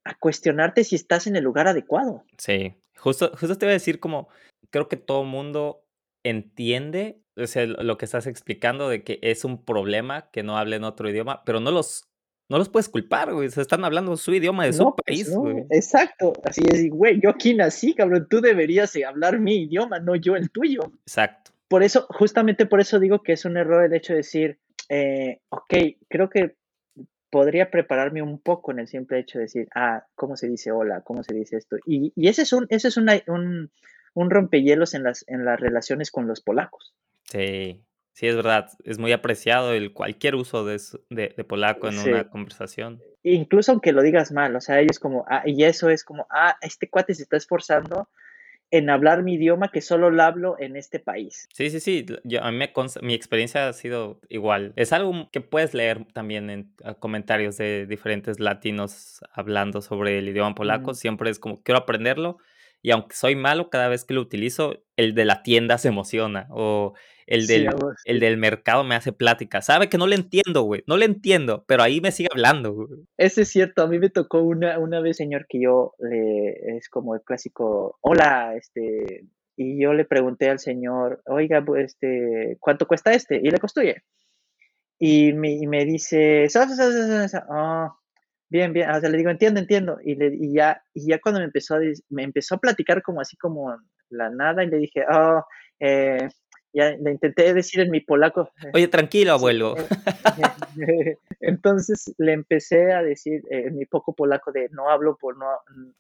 a 0.04 0.16
cuestionarte 0.20 0.84
si 0.84 0.96
estás 0.96 1.28
en 1.28 1.36
el 1.36 1.44
lugar 1.44 1.68
adecuado. 1.68 2.24
Sí, 2.38 2.76
justo, 2.98 3.32
justo 3.38 3.58
te 3.58 3.66
iba 3.66 3.72
a 3.72 3.74
decir 3.74 4.00
como, 4.00 4.30
creo 4.72 4.88
que 4.88 4.98
todo 4.98 5.24
mundo 5.24 5.84
entiende 6.24 7.22
o 7.42 7.48
sea, 7.48 7.66
lo 7.66 7.98
que 7.98 8.06
estás 8.06 8.28
explicando 8.28 8.90
de 8.90 9.04
que 9.04 9.20
es 9.22 9.46
un 9.46 9.64
problema 9.64 10.30
que 10.32 10.44
no 10.44 10.58
hablen 10.58 10.84
otro 10.84 11.10
idioma, 11.10 11.44
pero 11.46 11.60
no 11.60 11.72
los, 11.72 12.10
no 12.50 12.58
los 12.58 12.70
puedes 12.70 12.90
culpar, 12.90 13.34
güey. 13.34 13.50
Se 13.50 13.62
están 13.62 13.86
hablando 13.86 14.18
su 14.18 14.34
idioma 14.34 14.66
de 14.66 14.74
su 14.74 14.96
pues 14.96 14.96
país, 15.06 15.36
güey. 15.36 15.66
Exacto. 15.70 16.34
Así 16.44 16.62
es, 16.72 16.90
güey, 16.90 17.20
yo 17.22 17.30
aquí 17.30 17.54
nací, 17.54 17.94
cabrón. 17.94 18.28
Tú 18.30 18.42
deberías 18.42 18.96
hablar 19.08 19.40
mi 19.40 19.64
idioma, 19.64 20.00
no 20.00 20.16
yo 20.16 20.36
el 20.36 20.50
tuyo. 20.50 20.82
Exacto. 21.02 21.52
Por 21.68 21.84
eso, 21.84 22.08
justamente 22.10 22.66
por 22.66 22.82
eso 22.82 23.00
digo 23.00 23.22
que 23.22 23.34
es 23.34 23.46
un 23.46 23.58
error 23.58 23.84
el 23.84 23.94
hecho 23.94 24.14
de 24.14 24.18
decir, 24.18 24.60
eh, 24.90 25.42
ok, 25.50 25.74
creo 26.08 26.30
que 26.30 26.56
podría 27.30 27.70
prepararme 27.70 28.24
un 28.24 28.40
poco 28.40 28.72
en 28.72 28.80
el 28.80 28.88
simple 28.88 29.20
hecho 29.20 29.38
de 29.38 29.44
decir, 29.44 29.68
ah, 29.76 30.06
¿cómo 30.16 30.36
se 30.36 30.48
dice 30.48 30.72
hola? 30.72 31.02
¿Cómo 31.02 31.24
se 31.24 31.36
dice 31.36 31.58
esto? 31.58 31.78
Y, 31.86 32.12
y 32.16 32.28
ese 32.28 32.42
es 32.42 32.54
un, 32.54 32.66
ese 32.70 32.88
es 32.88 32.98
un, 32.98 33.08
un 34.14 34.30
rompehielos 34.30 34.94
en 34.94 35.04
las, 35.04 35.24
en 35.28 35.46
las 35.46 35.60
relaciones 35.60 36.12
con 36.12 36.28
los 36.28 36.42
polacos. 36.42 36.94
Sí, 37.32 37.84
sí, 38.14 38.28
es 38.28 38.36
verdad. 38.36 38.70
Es 38.84 39.00
muy 39.00 39.12
apreciado 39.12 39.74
el 39.74 39.94
cualquier 39.94 40.36
uso 40.36 40.66
de, 40.66 40.80
de, 41.10 41.44
polaco 41.44 41.88
en 41.88 41.98
una 42.00 42.30
conversación. 42.30 43.02
Incluso 43.24 43.72
aunque 43.72 43.92
lo 43.92 44.02
digas 44.02 44.32
mal, 44.32 44.56
o 44.56 44.62
sea, 44.62 44.80
ellos 44.80 45.00
como, 45.00 45.26
ah, 45.30 45.44
y 45.46 45.64
eso 45.64 45.90
es 45.90 46.04
como, 46.04 46.26
ah, 46.30 46.58
este 46.62 46.90
cuate 46.90 47.14
se 47.14 47.24
está 47.24 47.38
esforzando 47.38 48.10
en 48.72 48.90
hablar 48.90 49.24
mi 49.24 49.34
idioma 49.34 49.72
que 49.72 49.82
solo 49.82 50.12
lo 50.12 50.22
hablo 50.24 50.56
en 50.60 50.76
este 50.76 51.00
país. 51.00 51.48
Sí, 51.54 51.70
sí, 51.70 51.80
sí. 51.80 52.06
Yo, 52.24 52.44
a 52.44 52.52
mí 52.52 52.58
me 52.58 52.72
mi 53.02 53.14
experiencia 53.14 53.68
ha 53.68 53.74
sido 53.74 54.20
igual. 54.30 54.74
Es 54.76 54.94
algo 54.94 55.30
que 55.32 55.42
puedes 55.42 55.74
leer 55.74 56.06
también 56.14 56.50
en 56.50 56.74
comentarios 57.00 57.58
de 57.58 57.86
diferentes 57.88 58.40
latinos 58.40 59.22
hablando 59.32 59.82
sobre 59.82 60.20
el 60.20 60.30
idioma 60.30 60.54
polaco. 60.56 60.94
Siempre 60.94 61.30
es 61.30 61.40
como, 61.40 61.62
quiero 61.64 61.80
aprenderlo. 61.80 62.38
Y 62.82 62.92
aunque 62.92 63.16
soy 63.16 63.36
malo, 63.36 63.70
cada 63.70 63.90
vez 63.90 64.06
que 64.06 64.14
lo 64.14 64.22
utilizo, 64.22 64.84
el 64.96 65.14
de 65.14 65.26
la 65.26 65.44
tienda 65.44 65.78
se 65.78 65.90
emociona. 65.90 66.48
O 66.50 66.94
el 67.28 67.46
del, 67.46 67.70
el 68.06 68.20
del 68.20 68.38
mercado 68.38 68.84
me 68.84 68.96
hace 68.96 69.12
plática. 69.12 69.62
Sabe 69.62 69.90
que 69.90 69.98
no 69.98 70.08
le 70.08 70.16
entiendo, 70.16 70.64
güey. 70.64 70.84
No 70.88 70.98
le 70.98 71.06
entiendo, 71.06 71.66
pero 71.68 71.84
ahí 71.84 72.02
me 72.02 72.12
sigue 72.12 72.30
hablando, 72.32 72.74
güey. 72.74 72.88
Eso 73.18 73.42
es 73.42 73.50
cierto. 73.50 73.84
A 73.84 73.88
mí 73.88 74.00
me 74.00 74.10
tocó 74.10 74.42
una, 74.42 74.80
una 74.80 75.00
vez, 75.02 75.18
señor, 75.18 75.46
que 75.48 75.62
yo 75.62 75.94
le, 76.00 76.78
es 76.78 76.90
como 76.90 77.16
el 77.16 77.22
clásico, 77.22 77.98
hola, 78.02 78.56
este, 78.56 79.26
y 79.56 79.82
yo 79.82 79.94
le 79.94 80.06
pregunté 80.06 80.50
al 80.50 80.60
señor, 80.60 81.22
oiga, 81.26 81.64
este, 81.78 82.58
¿cuánto 82.60 82.88
cuesta 82.88 83.12
este? 83.12 83.42
Y 83.44 83.50
le 83.52 83.60
construye. 83.60 84.04
Y 84.98 85.34
me, 85.34 85.52
y 85.52 85.68
me 85.68 85.86
dice, 85.86 86.48
oh, 87.50 87.99
bien, 88.50 88.74
bien, 88.74 88.90
o 88.90 89.00
sea, 89.00 89.10
le 89.10 89.18
digo, 89.18 89.30
entiendo, 89.30 89.60
entiendo. 89.60 89.98
Y, 90.04 90.16
le, 90.16 90.36
y, 90.36 90.54
ya, 90.54 90.84
y 90.94 91.08
ya 91.08 91.20
cuando 91.20 91.40
me 91.40 91.46
empezó, 91.46 91.76
a, 91.76 91.80
me 92.10 92.24
empezó 92.24 92.56
a 92.56 92.60
platicar 92.60 93.02
como 93.02 93.22
así 93.22 93.38
como 93.38 93.78
la 94.10 94.30
nada, 94.30 94.64
y 94.64 94.68
le 94.68 94.78
dije, 94.78 95.06
oh, 95.12 95.44
eh, 95.80 96.28
ya 96.74 96.92
le 96.92 97.12
intenté 97.12 97.54
decir 97.54 97.82
en 97.82 97.92
mi 97.92 98.02
polaco. 98.02 98.52
Eh, 98.64 98.72
Oye, 98.74 98.88
tranquilo, 98.88 99.34
abuelo. 99.34 99.76
Eh, 99.78 101.16
entonces 101.40 102.14
le 102.18 102.34
empecé 102.34 102.94
a 102.94 103.02
decir 103.02 103.42
en 103.50 103.76
mi 103.76 103.86
poco 103.86 104.14
polaco 104.14 104.52
de 104.52 104.70
no 104.72 104.90
hablo 104.90 105.18
por 105.18 105.38
no 105.38 105.48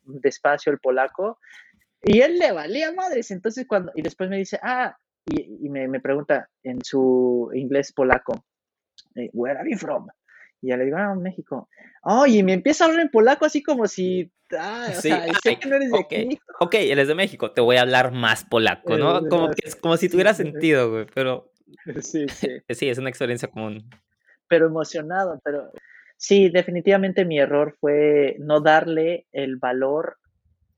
despacio 0.03 0.71
el 0.71 0.79
polaco. 0.79 1.39
Y 2.01 2.21
él 2.21 2.39
le 2.39 2.51
valía 2.51 2.91
madres. 2.93 3.31
Entonces 3.31 3.65
cuando, 3.67 3.91
y 3.95 4.01
después 4.01 4.29
me 4.29 4.38
dice, 4.38 4.59
ah, 4.62 4.95
y, 5.25 5.69
me, 5.69 5.88
me, 5.88 5.99
pregunta 5.99 6.49
en 6.63 6.83
su 6.83 7.51
inglés 7.53 7.91
polaco, 7.93 8.45
where 9.33 9.59
are 9.59 9.69
you 9.69 9.77
from? 9.77 10.07
Y 10.61 10.69
ya 10.69 10.77
le 10.77 10.85
digo, 10.85 10.97
ah, 10.97 11.15
México. 11.15 11.69
Oye, 12.03 12.39
y 12.39 12.43
me 12.43 12.53
empieza 12.53 12.83
a 12.83 12.87
hablar 12.87 13.01
en 13.01 13.09
polaco 13.09 13.45
así 13.45 13.63
como 13.63 13.87
si 13.87 14.31
Ah, 14.57 14.89
sí, 14.93 15.11
sé 15.43 15.59
que 15.59 15.69
no 15.69 15.75
eres 15.75 15.91
de 15.91 15.99
aquí. 15.99 16.39
Ok, 16.59 16.75
él 16.75 16.99
es 16.99 17.07
de 17.07 17.15
México, 17.15 17.51
te 17.51 17.61
voy 17.61 17.77
a 17.77 17.81
hablar 17.81 18.11
más 18.11 18.45
polaco, 18.45 18.97
¿no? 18.97 19.27
Como, 19.27 19.49
que, 19.51 19.69
como 19.79 19.97
si 19.97 20.09
tuviera 20.09 20.33
sentido, 20.33 20.89
güey, 20.91 21.05
pero... 21.13 21.51
Sí, 22.01 22.27
sí. 22.29 22.47
sí, 22.69 22.89
es 22.89 22.97
una 22.97 23.09
experiencia 23.09 23.49
común. 23.49 23.87
Pero 24.47 24.67
emocionado, 24.67 25.39
pero... 25.43 25.71
Sí, 26.17 26.49
definitivamente 26.49 27.23
mi 27.25 27.39
error 27.39 27.77
fue 27.79 28.35
no 28.39 28.59
darle 28.59 29.27
el 29.31 29.55
valor 29.57 30.17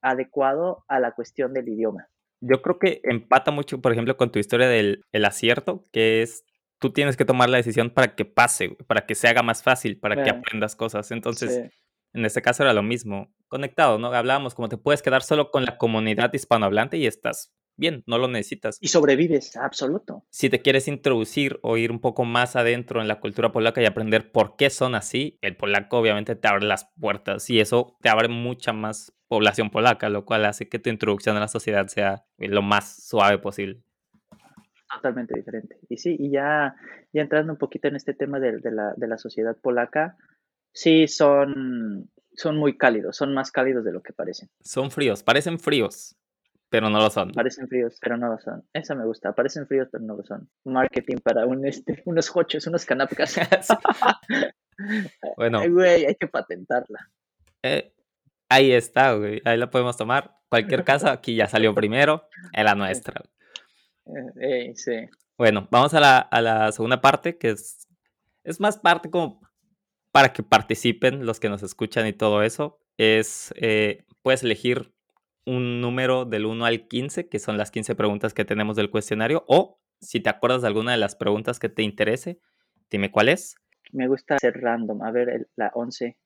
adecuado 0.02 0.84
a 0.88 1.00
la 1.00 1.14
cuestión 1.14 1.54
del 1.54 1.70
idioma. 1.70 2.08
Yo 2.42 2.62
creo 2.62 2.78
que 2.78 3.00
empata 3.04 3.50
mucho, 3.50 3.82
por 3.82 3.92
ejemplo, 3.92 4.18
con 4.18 4.32
tu 4.32 4.38
historia 4.38 4.68
del 4.68 5.04
el 5.12 5.26
acierto, 5.26 5.86
que 5.92 6.22
es 6.22 6.44
tú 6.82 6.92
tienes 6.92 7.16
que 7.16 7.26
tomar 7.26 7.48
la 7.50 7.58
decisión 7.58 7.92
para 7.92 8.16
que 8.16 8.26
pase, 8.26 8.76
para 8.88 9.06
que 9.06 9.14
se 9.14 9.28
haga 9.28 9.44
más 9.44 9.62
fácil, 9.62 10.00
para 10.00 10.24
que 10.24 10.32
aprendas 10.32 10.76
cosas. 10.76 11.12
Entonces, 11.12 11.72
en 12.12 12.26
este 12.26 12.42
caso 12.42 12.64
era 12.64 12.74
lo 12.74 12.82
mismo, 12.82 13.32
conectado, 13.48 14.00
¿no? 14.00 14.08
Hablábamos 14.12 14.56
como 14.56 14.68
te 14.68 14.78
puedes 14.78 15.04
quedar 15.04 15.22
solo 15.22 15.52
con 15.52 15.64
la 15.64 15.78
comunidad 15.78 16.34
hispanohablante 16.34 16.98
y 16.98 17.06
estás 17.06 17.54
bien, 17.78 18.04
no 18.08 18.18
lo 18.18 18.28
necesitas. 18.28 18.78
Y 18.82 18.88
sobrevives, 18.88 19.56
absoluto. 19.58 20.26
Si 20.32 20.50
te 20.50 20.62
quieres 20.62 20.88
introducir 20.88 21.60
o 21.62 21.78
ir 21.78 21.92
un 21.92 22.00
poco 22.00 22.26
más 22.26 22.56
adentro 22.56 23.00
en 23.00 23.08
la 23.08 23.20
cultura 23.20 23.52
polaca 23.52 23.82
y 23.82 23.86
aprender 23.86 24.32
por 24.32 24.56
qué 24.56 24.72
son 24.72 24.96
así, 24.96 25.38
el 25.42 25.56
polaco 25.56 26.00
obviamente 26.00 26.36
te 26.36 26.48
abre 26.48 26.66
las 26.66 26.90
puertas 27.00 27.48
y 27.52 27.60
eso 27.60 27.96
te 28.02 28.10
abre 28.10 28.28
mucha 28.28 28.74
más 28.74 29.14
población 29.28 29.70
polaca, 29.70 30.10
lo 30.10 30.26
cual 30.26 30.46
hace 30.46 30.68
que 30.68 30.80
tu 30.80 30.90
introducción 30.90 31.38
a 31.38 31.42
la 31.42 31.48
sociedad 31.48 31.88
sea 31.88 32.26
lo 32.38 32.64
más 32.64 33.08
suave 33.08 33.38
posible. 33.38 33.84
Totalmente 34.94 35.36
diferente. 35.36 35.78
Y 35.90 35.98
sí, 35.98 36.16
y 36.20 36.32
ya, 36.32 36.76
ya 37.14 37.22
entrando 37.22 37.54
un 37.54 37.60
poquito 37.60 37.88
en 37.88 37.96
este 37.96 38.14
tema 38.14 38.40
de, 38.40 38.60
la, 38.72 38.94
de 38.96 39.08
la 39.08 39.18
sociedad 39.18 39.56
polaca, 39.56 40.18
Sí, 40.74 41.08
son, 41.08 42.10
son 42.34 42.58
muy 42.58 42.78
cálidos, 42.78 43.18
son 43.18 43.34
más 43.34 43.52
cálidos 43.52 43.84
de 43.84 43.92
lo 43.92 44.02
que 44.02 44.14
parecen. 44.14 44.50
Son 44.62 44.90
fríos, 44.90 45.24
parecen 45.24 45.60
fríos, 45.60 46.16
pero 46.70 46.90
no 46.90 47.00
lo 47.00 47.10
son. 47.10 47.32
Parecen 47.32 47.68
fríos, 47.68 47.98
pero 48.02 48.18
no 48.18 48.30
lo 48.30 48.40
son. 48.40 48.64
Esa 48.74 48.96
me 48.96 49.06
gusta, 49.06 49.34
parecen 49.34 49.68
fríos, 49.68 49.90
pero 49.92 50.04
no 50.04 50.16
lo 50.16 50.24
son. 50.24 50.50
Marketing 50.64 51.18
para 51.18 51.46
un 51.46 51.66
este, 51.66 52.02
unos 52.06 52.32
hochos, 52.36 52.66
unos 52.68 52.86
canapcas. 52.86 53.36
bueno. 55.38 55.62
güey, 55.70 56.06
hay 56.06 56.16
que 56.16 56.28
patentarla. 56.28 57.10
Eh, 57.64 57.94
ahí 58.50 58.72
está, 58.72 59.14
güey, 59.14 59.42
ahí 59.44 59.58
la 59.58 59.70
podemos 59.70 59.98
tomar. 59.98 60.38
Cualquier 60.48 60.84
caso, 60.84 61.10
aquí 61.10 61.36
ya 61.36 61.48
salió 61.48 61.74
primero, 61.74 62.28
es 62.54 62.64
la 62.64 62.76
nuestra. 62.76 63.22
Eh, 64.06 64.74
sí. 64.76 65.08
Bueno, 65.38 65.68
vamos 65.72 65.94
a 65.94 66.00
la, 66.00 66.20
a 66.20 66.42
la 66.42 66.72
segunda 66.72 67.02
parte, 67.02 67.38
que 67.38 67.50
es, 67.52 67.88
es 68.44 68.60
más 68.60 68.78
parte 68.78 69.10
como 69.10 69.42
para 70.12 70.34
que 70.34 70.44
participen 70.44 71.26
los 71.26 71.40
que 71.40 71.50
nos 71.50 71.64
escuchan 71.64 72.06
y 72.08 72.14
todo 72.14 72.44
eso, 72.44 72.80
es, 72.98 73.54
eh, 73.58 74.06
puedes 74.22 74.44
elegir 74.44 74.94
un 75.46 75.82
número 75.82 76.26
del 76.26 76.46
1 76.46 76.66
al 76.66 76.88
15, 76.88 77.28
que 77.30 77.40
son 77.40 77.58
las 77.58 77.72
15 77.72 77.96
preguntas 77.96 78.34
que 78.34 78.46
tenemos 78.46 78.76
del 78.76 78.92
cuestionario, 78.92 79.44
o 79.48 79.80
si 80.00 80.20
te 80.20 80.30
acuerdas 80.30 80.62
de 80.62 80.68
alguna 80.68 80.92
de 80.92 80.98
las 80.98 81.16
preguntas 81.16 81.60
que 81.60 81.70
te 81.70 81.82
interese, 81.84 82.40
dime 82.90 83.12
cuál 83.12 83.30
es. 83.30 83.56
Me 83.92 84.08
gusta 84.08 84.38
ser 84.38 84.60
random, 84.62 85.02
a 85.02 85.12
ver, 85.12 85.50
la 85.56 85.72
11. 85.74 86.18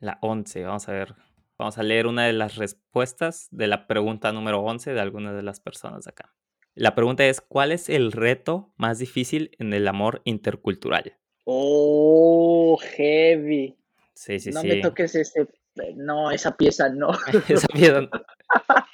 La 0.00 0.18
11, 0.22 0.64
vamos 0.64 0.88
a 0.88 0.92
ver. 0.92 1.14
Vamos 1.58 1.76
a 1.76 1.82
leer 1.82 2.06
una 2.06 2.24
de 2.24 2.32
las 2.32 2.56
respuestas 2.56 3.48
de 3.50 3.66
la 3.66 3.86
pregunta 3.86 4.32
número 4.32 4.60
11 4.60 4.94
de 4.94 5.00
alguna 5.00 5.32
de 5.32 5.42
las 5.42 5.60
personas 5.60 6.04
de 6.04 6.10
acá. 6.10 6.34
La 6.74 6.94
pregunta 6.94 7.26
es, 7.26 7.40
¿cuál 7.40 7.72
es 7.72 7.88
el 7.88 8.12
reto 8.12 8.72
más 8.76 8.98
difícil 8.98 9.50
en 9.58 9.72
el 9.72 9.88
amor 9.88 10.22
intercultural? 10.24 11.16
Oh, 11.44 12.78
heavy. 12.96 13.76
Sí, 14.14 14.38
sí, 14.38 14.50
no 14.50 14.60
sí. 14.60 14.68
me 14.68 14.76
toques 14.76 15.14
ese. 15.14 15.48
No, 15.96 16.30
esa 16.30 16.56
pieza 16.56 16.88
no. 16.88 17.10
esa 17.48 17.68
pieza 17.68 18.08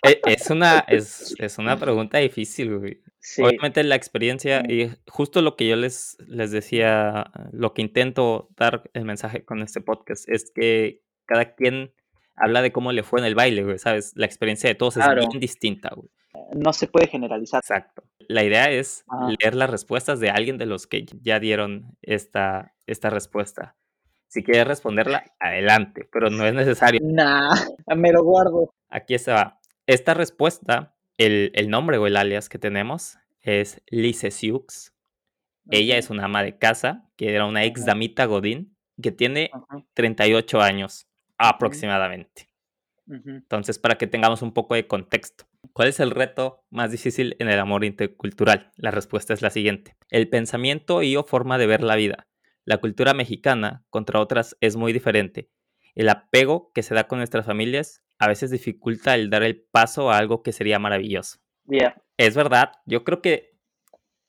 e, 0.03 0.21
Es 0.27 0.51
una, 0.51 0.85
es, 0.89 1.35
es 1.39 1.59
una 1.59 1.77
pregunta 1.81 2.19
difícil, 2.19 2.79
güey. 2.79 3.03
Obviamente 3.39 3.83
la 3.83 3.97
experiencia, 3.97 4.63
y 4.69 4.93
justo 5.09 5.43
lo 5.43 5.57
que 5.57 5.67
yo 5.67 5.75
les, 5.75 6.17
les 6.29 6.53
decía, 6.53 7.33
lo 7.51 7.75
que 7.75 7.83
intento 7.83 8.49
dar 8.57 8.89
el 8.93 9.05
mensaje 9.05 9.45
con 9.45 9.63
este 9.63 9.81
podcast 9.81 10.29
es 10.29 10.53
que 10.55 11.03
cada 11.25 11.57
quien 11.57 11.93
habla 12.37 12.63
de 12.63 12.71
cómo 12.71 12.93
le 12.93 13.03
fue 13.03 13.19
en 13.19 13.27
el 13.27 13.35
baile, 13.35 13.65
güey, 13.65 13.79
¿sabes? 13.79 14.13
La 14.15 14.27
experiencia 14.27 14.69
de 14.69 14.77
todos 14.77 14.97
es 14.97 15.05
bien 15.15 15.41
distinta, 15.41 15.91
güey. 15.95 16.09
No 16.55 16.73
se 16.73 16.87
puede 16.87 17.07
generalizar. 17.07 17.61
Exacto. 17.63 18.03
La 18.29 18.45
idea 18.45 18.71
es 18.71 19.05
leer 19.41 19.55
las 19.55 19.71
respuestas 19.71 20.21
de 20.21 20.31
alguien 20.31 20.59
de 20.59 20.67
los 20.67 20.87
que 20.87 21.07
ya 21.21 21.39
dieron 21.41 21.97
esta, 22.03 22.75
esta 22.87 23.11
respuesta. 23.11 23.77
Si 24.29 24.43
quieres 24.43 24.67
responderla, 24.67 25.25
adelante, 25.39 26.09
pero 26.13 26.31
no 26.31 26.45
es 26.47 26.55
necesario. 26.55 27.01
Nah, 27.03 27.55
me 27.97 28.13
lo 28.13 28.25
guardo. 28.25 28.75
Aquí 28.89 29.15
está. 29.15 29.61
Esta 29.87 30.15
respuesta, 30.15 30.97
el, 31.17 31.53
el 31.55 31.71
nombre 31.71 31.99
o 31.99 32.07
el 32.07 32.17
alias 32.17 32.49
que 32.49 32.59
tenemos 32.59 33.19
es 33.41 33.83
Lise 33.89 34.31
Siux. 34.31 34.93
Ella 35.71 35.97
es 35.97 36.11
una 36.11 36.25
ama 36.25 36.43
de 36.43 36.59
casa, 36.59 37.09
que 37.17 37.35
era 37.35 37.47
una 37.47 37.65
ex 37.65 37.85
damita 37.85 38.25
Godín, 38.27 38.77
que 39.03 39.13
tiene 39.13 39.51
38 39.95 40.61
años 40.61 41.09
aproximadamente. 41.39 42.49
Entonces, 43.09 43.79
para 43.79 43.97
que 43.97 44.07
tengamos 44.07 44.43
un 44.43 44.53
poco 44.53 44.75
de 44.75 44.87
contexto. 44.87 45.45
¿Cuál 45.73 45.89
es 45.89 46.01
el 46.01 46.11
reto 46.11 46.65
más 46.71 46.91
difícil 46.91 47.37
en 47.39 47.49
el 47.49 47.59
amor 47.59 47.85
intercultural? 47.85 48.73
La 48.77 48.91
respuesta 48.91 49.33
es 49.33 49.43
la 49.43 49.51
siguiente. 49.51 49.97
El 50.11 50.29
pensamiento 50.29 51.03
y 51.03 51.17
o 51.17 51.25
forma 51.25 51.59
de 51.59 51.67
ver 51.67 51.83
la 51.83 51.97
vida. 51.97 52.27
La 52.65 52.79
cultura 52.79 53.15
mexicana, 53.15 53.85
contra 53.91 54.21
otras, 54.21 54.57
es 54.61 54.77
muy 54.77 54.93
diferente. 54.93 55.51
El 55.95 56.09
apego 56.09 56.73
que 56.75 56.83
se 56.83 56.95
da 56.95 57.07
con 57.07 57.19
nuestras 57.19 57.47
familias 57.47 58.03
a 58.19 58.29
veces 58.29 58.51
dificulta 58.51 59.15
el 59.15 59.31
dar 59.31 59.43
el 59.43 59.63
paso 59.71 60.11
a 60.11 60.19
algo 60.19 60.43
que 60.43 60.53
sería 60.53 60.79
maravilloso. 60.79 61.39
Es 62.17 62.35
verdad, 62.35 62.73
yo 62.87 63.05
creo 63.05 63.21
que 63.21 63.57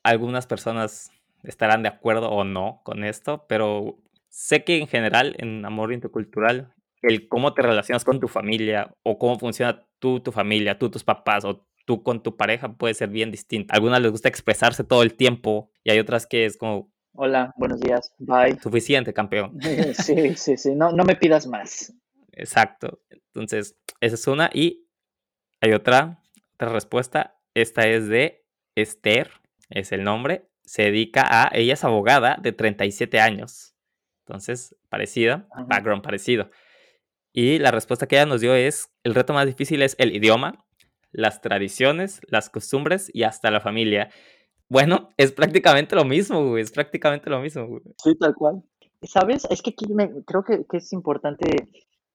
algunas 0.04 0.48
personas 0.48 1.12
estarán 1.44 1.84
de 1.84 1.90
acuerdo 1.90 2.30
o 2.30 2.44
no 2.44 2.82
con 2.84 3.04
esto, 3.04 3.46
pero 3.48 3.98
sé 4.30 4.64
que 4.64 4.78
en 4.78 4.88
general 4.88 5.36
en 5.40 5.66
amor 5.66 5.94
intercultural 5.94 6.74
el 7.02 7.28
cómo 7.28 7.54
te 7.54 7.62
relacionas 7.62 8.04
con 8.04 8.20
tu 8.20 8.28
familia 8.28 8.94
o 9.04 9.18
cómo 9.18 9.38
funciona 9.38 9.87
tú, 10.00 10.20
tu 10.20 10.32
familia, 10.32 10.78
tú, 10.78 10.90
tus 10.90 11.04
papás 11.04 11.46
o 11.46 11.68
tú 11.86 12.04
con 12.04 12.22
tu 12.22 12.36
pareja 12.36 12.74
puede 12.74 12.94
ser 12.94 13.10
bien 13.10 13.32
distinto. 13.32 13.74
A 13.74 13.78
algunas 13.78 14.02
les 14.02 14.12
gusta 14.12 14.30
expresarse 14.30 14.84
todo 14.84 15.04
el 15.04 15.16
tiempo 15.16 15.72
y 15.84 15.92
hay 15.92 16.00
otras 16.00 16.28
que 16.28 16.46
es 16.46 16.58
como... 16.58 16.92
Hola, 17.14 17.54
buenos 17.58 17.80
días, 17.80 18.14
bye. 18.20 18.60
Suficiente, 18.60 19.14
campeón. 19.14 19.58
sí, 19.94 20.36
sí, 20.36 20.58
sí, 20.58 20.76
no, 20.76 20.92
no 20.92 21.04
me 21.04 21.16
pidas 21.16 21.48
más. 21.48 21.94
Exacto. 22.34 23.02
Entonces, 23.10 23.78
esa 24.02 24.16
es 24.16 24.28
una 24.28 24.50
y 24.54 24.88
hay 25.62 25.74
otra, 25.74 26.22
otra 26.54 26.70
respuesta. 26.70 27.40
Esta 27.56 27.88
es 27.88 28.08
de 28.08 28.46
Esther, 28.76 29.32
es 29.70 29.92
el 29.92 30.04
nombre. 30.04 30.50
Se 30.64 30.84
dedica 30.84 31.26
a, 31.26 31.50
ella 31.54 31.74
es 31.74 31.84
abogada 31.84 32.38
de 32.40 32.52
37 32.52 33.20
años. 33.20 33.76
Entonces, 34.26 34.76
parecida, 34.90 35.48
background 35.68 36.04
parecido. 36.04 36.52
Y 37.40 37.60
la 37.60 37.70
respuesta 37.70 38.08
que 38.08 38.16
ella 38.16 38.26
nos 38.26 38.42
dio 38.42 38.56
es, 38.56 38.90
el 39.04 39.14
reto 39.14 39.32
más 39.32 39.46
difícil 39.46 39.84
es 39.84 39.96
el 40.00 40.16
idioma, 40.16 40.66
las 41.12 41.40
tradiciones, 41.40 42.20
las 42.30 42.50
costumbres 42.50 43.12
y 43.14 43.22
hasta 43.22 43.52
la 43.52 43.62
familia. 43.62 44.10
Bueno, 44.70 45.10
es 45.18 45.34
prácticamente 45.34 45.96
lo 45.96 46.04
mismo, 46.04 46.44
güey, 46.44 46.64
es 46.64 46.72
prácticamente 46.72 47.30
lo 47.30 47.40
mismo. 47.40 47.68
Güey. 47.68 47.84
Sí, 48.04 48.16
tal 48.16 48.34
cual. 48.34 48.64
¿Sabes? 49.04 49.46
Es 49.52 49.62
que 49.62 49.70
aquí 49.70 49.86
me, 49.94 50.24
creo 50.26 50.44
que, 50.44 50.66
es 50.76 50.92
importante 50.94 51.70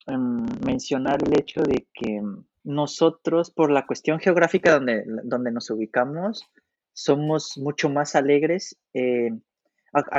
em, 0.09 0.45
mencionar 0.67 1.23
el 1.25 1.39
hecho 1.39 1.63
de 1.63 1.87
que 1.95 2.21
nosotros, 2.65 3.53
por 3.53 3.71
la 3.71 3.87
cuestión 3.87 4.19
geográfica 4.19 4.73
donde, 4.73 5.05
donde 5.23 5.53
nos 5.53 5.71
ubicamos, 5.71 6.51
somos 6.95 7.57
mucho 7.59 7.89
más 7.89 8.17
alegres. 8.17 8.77
Eh, 8.93 9.31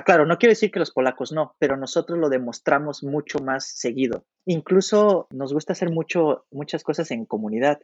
claro, 0.05 0.25
no 0.25 0.37
quiero 0.37 0.51
decir 0.51 0.71
que 0.71 0.79
los 0.79 0.91
polacos 0.91 1.31
no, 1.31 1.55
pero 1.59 1.77
nosotros 1.77 2.19
lo 2.19 2.29
demostramos 2.29 3.03
mucho 3.03 3.39
más 3.39 3.67
seguido. 3.67 4.25
Incluso 4.45 5.27
nos 5.31 5.53
gusta 5.53 5.73
hacer 5.73 5.89
mucho, 5.89 6.45
muchas 6.51 6.83
cosas 6.83 7.11
en 7.11 7.25
comunidad. 7.25 7.79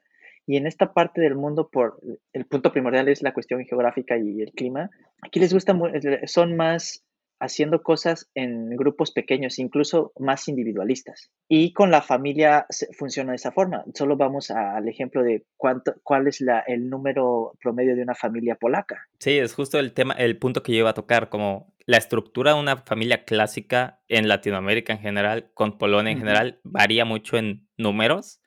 Y 0.46 0.58
en 0.58 0.66
esta 0.66 0.94
parte 0.94 1.22
del 1.22 1.36
mundo, 1.36 1.70
por 1.70 2.00
el 2.34 2.46
punto 2.46 2.72
primordial 2.72 3.08
es 3.08 3.22
la 3.22 3.34
cuestión 3.34 3.64
geográfica 3.66 4.18
y 4.18 4.42
el 4.42 4.52
clima, 4.52 4.90
aquí 5.22 5.40
les 5.40 5.54
gusta, 5.54 5.78
son 6.26 6.56
más 6.56 7.04
haciendo 7.40 7.82
cosas 7.82 8.30
en 8.36 8.76
grupos 8.76 9.12
pequeños, 9.12 9.60
incluso 9.60 10.12
más 10.20 10.48
individualistas. 10.48 11.32
Y 11.48 11.74
con 11.74 11.90
la 11.90 12.02
familia 12.02 12.66
funciona 12.98 13.32
de 13.32 13.38
esa 13.38 13.52
forma. 13.52 13.84
Solo 13.94 14.18
vamos 14.18 14.52
al 14.52 14.88
ejemplo 14.88 15.24
de 15.24 15.46
cuánto, 15.56 15.94
cuál 16.04 16.28
es 16.28 16.42
la, 16.42 16.60
el 16.60 16.90
número 16.90 17.54
promedio 17.62 17.96
de 17.96 18.04
una 18.04 18.16
familia 18.16 18.56
polaca. 18.56 19.08
Sí, 19.20 19.38
es 19.38 19.54
justo 19.54 19.80
el 19.80 19.94
tema, 19.94 20.14
el 20.14 20.38
punto 20.38 20.64
que 20.64 20.74
yo 20.74 20.80
iba 20.80 20.90
a 20.90 20.94
tocar, 20.94 21.30
como 21.30 21.74
la 21.90 21.98
estructura 21.98 22.54
de 22.54 22.60
una 22.60 22.78
familia 22.78 23.26
clásica 23.26 24.00
en 24.08 24.28
Latinoamérica 24.28 24.94
en 24.94 25.00
general, 25.00 25.50
con 25.56 25.80
Polonia 25.80 26.12
en 26.12 26.20
general, 26.20 26.60
varía 26.64 27.04
mucho 27.04 27.36
en 27.36 27.68
números. 27.78 28.42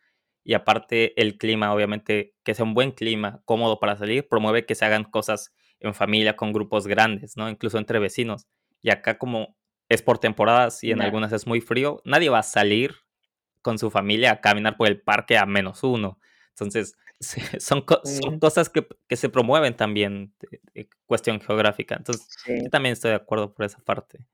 Y 0.45 0.55
aparte 0.55 1.21
el 1.21 1.39
clima, 1.39 1.75
obviamente, 1.75 2.37
que 2.45 2.55
sea 2.55 2.65
un 2.65 2.73
buen 2.73 2.93
clima, 2.93 3.43
cómodo 3.45 3.81
para 3.81 3.97
salir, 3.97 4.29
promueve 4.29 4.65
que 4.65 4.77
se 4.77 4.85
hagan 4.85 5.03
cosas 5.03 5.53
en 5.81 5.93
familia 5.93 6.37
con 6.37 6.53
grupos 6.53 6.87
grandes, 6.87 7.37
¿no? 7.37 7.51
Incluso 7.51 7.79
entre 7.79 7.99
vecinos. 7.99 8.47
Y 8.81 8.91
acá 8.91 9.19
como 9.19 9.57
es 9.89 10.03
por 10.03 10.21
temporadas 10.21 10.85
y 10.85 10.93
en 10.93 11.03
algunas 11.03 11.33
es 11.33 11.45
muy 11.45 11.61
frío, 11.61 12.01
nadie 12.05 12.29
va 12.29 12.39
a 12.39 12.45
salir 12.45 12.95
con 13.61 13.77
su 13.77 13.91
familia 13.91 14.31
a 14.31 14.41
caminar 14.41 14.77
por 14.77 14.87
el 14.87 15.03
parque 15.03 15.37
a 15.37 15.47
menos 15.47 15.83
uno. 15.83 16.21
Entonces, 16.51 16.95
son, 17.59 17.85
son 18.05 18.39
cosas 18.39 18.69
que, 18.69 18.87
se 19.17 19.29
promueven 19.29 19.77
también, 19.77 20.35
cuestión 21.07 21.41
geográfica. 21.41 21.97
Entonces, 21.97 22.29
yo 22.47 22.69
también 22.71 22.95
estoy 22.95 23.11
de 23.11 23.17
acuerdo 23.17 23.55
por 23.55 23.65
esa 23.65 23.79
parte. 23.79 24.27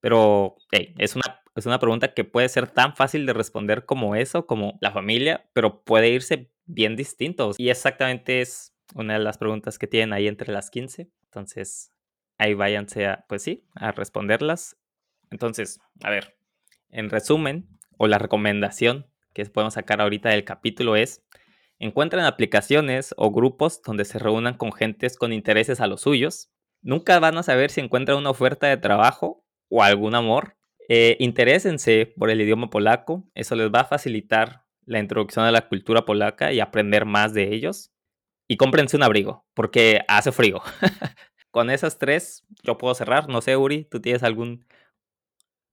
Pero 0.00 0.56
es, 0.70 1.16
una, 1.16 1.42
es 1.54 1.66
una 1.66 1.78
pregunta 1.78 2.14
que 2.14 2.24
puede 2.24 2.48
ser 2.48 2.68
tan 2.68 2.94
fácil 2.94 3.26
de 3.26 3.32
responder 3.32 3.86
como 3.86 4.14
eso, 4.14 4.46
como 4.46 4.78
la 4.80 4.92
familia, 4.92 5.48
pero 5.52 5.82
puede 5.82 6.10
irse 6.10 6.52
bien 6.66 6.96
distintos. 6.96 7.58
Y 7.58 7.70
exactamente 7.70 8.40
es 8.40 8.74
una 8.94 9.14
de 9.14 9.20
las 9.20 9.38
preguntas 9.38 9.78
que 9.78 9.86
tienen 9.86 10.12
ahí 10.12 10.28
entre 10.28 10.52
las 10.52 10.70
15. 10.70 11.10
Entonces, 11.24 11.92
ahí 12.38 12.54
váyanse 12.54 13.06
a, 13.06 13.24
pues 13.28 13.42
sí, 13.42 13.66
a 13.74 13.92
responderlas. 13.92 14.76
Entonces, 15.30 15.80
a 16.02 16.10
ver, 16.10 16.36
en 16.90 17.10
resumen, 17.10 17.68
o 17.98 18.06
la 18.06 18.18
recomendación 18.18 19.06
que 19.32 19.44
podemos 19.46 19.74
sacar 19.74 20.00
ahorita 20.00 20.30
del 20.30 20.44
capítulo 20.44 20.96
es, 20.96 21.25
encuentren 21.78 22.24
aplicaciones 22.24 23.14
o 23.16 23.30
grupos 23.30 23.82
donde 23.82 24.04
se 24.04 24.18
reúnan 24.18 24.54
con 24.54 24.72
gentes 24.72 25.16
con 25.16 25.32
intereses 25.32 25.80
a 25.80 25.86
los 25.86 26.02
suyos. 26.02 26.50
Nunca 26.82 27.18
van 27.18 27.38
a 27.38 27.42
saber 27.42 27.70
si 27.70 27.80
encuentran 27.80 28.18
una 28.18 28.30
oferta 28.30 28.66
de 28.66 28.76
trabajo 28.76 29.44
o 29.68 29.82
algún 29.82 30.14
amor. 30.14 30.56
Eh, 30.88 31.16
interésense 31.18 32.12
por 32.16 32.30
el 32.30 32.40
idioma 32.40 32.70
polaco, 32.70 33.28
eso 33.34 33.56
les 33.56 33.70
va 33.70 33.80
a 33.80 33.84
facilitar 33.84 34.64
la 34.84 35.00
introducción 35.00 35.44
a 35.44 35.50
la 35.50 35.68
cultura 35.68 36.04
polaca 36.04 36.52
y 36.52 36.60
aprender 36.60 37.04
más 37.06 37.34
de 37.34 37.52
ellos. 37.54 37.90
Y 38.48 38.56
cómprense 38.56 38.96
un 38.96 39.02
abrigo, 39.02 39.44
porque 39.54 40.00
hace 40.06 40.30
frío. 40.30 40.62
con 41.56 41.70
esas 41.70 41.98
tres 41.98 42.44
yo 42.62 42.76
puedo 42.76 42.94
cerrar. 42.94 43.30
No 43.30 43.40
sé, 43.40 43.56
Uri, 43.56 43.84
¿tú 43.84 44.00
tienes 44.00 44.22
algún 44.22 44.66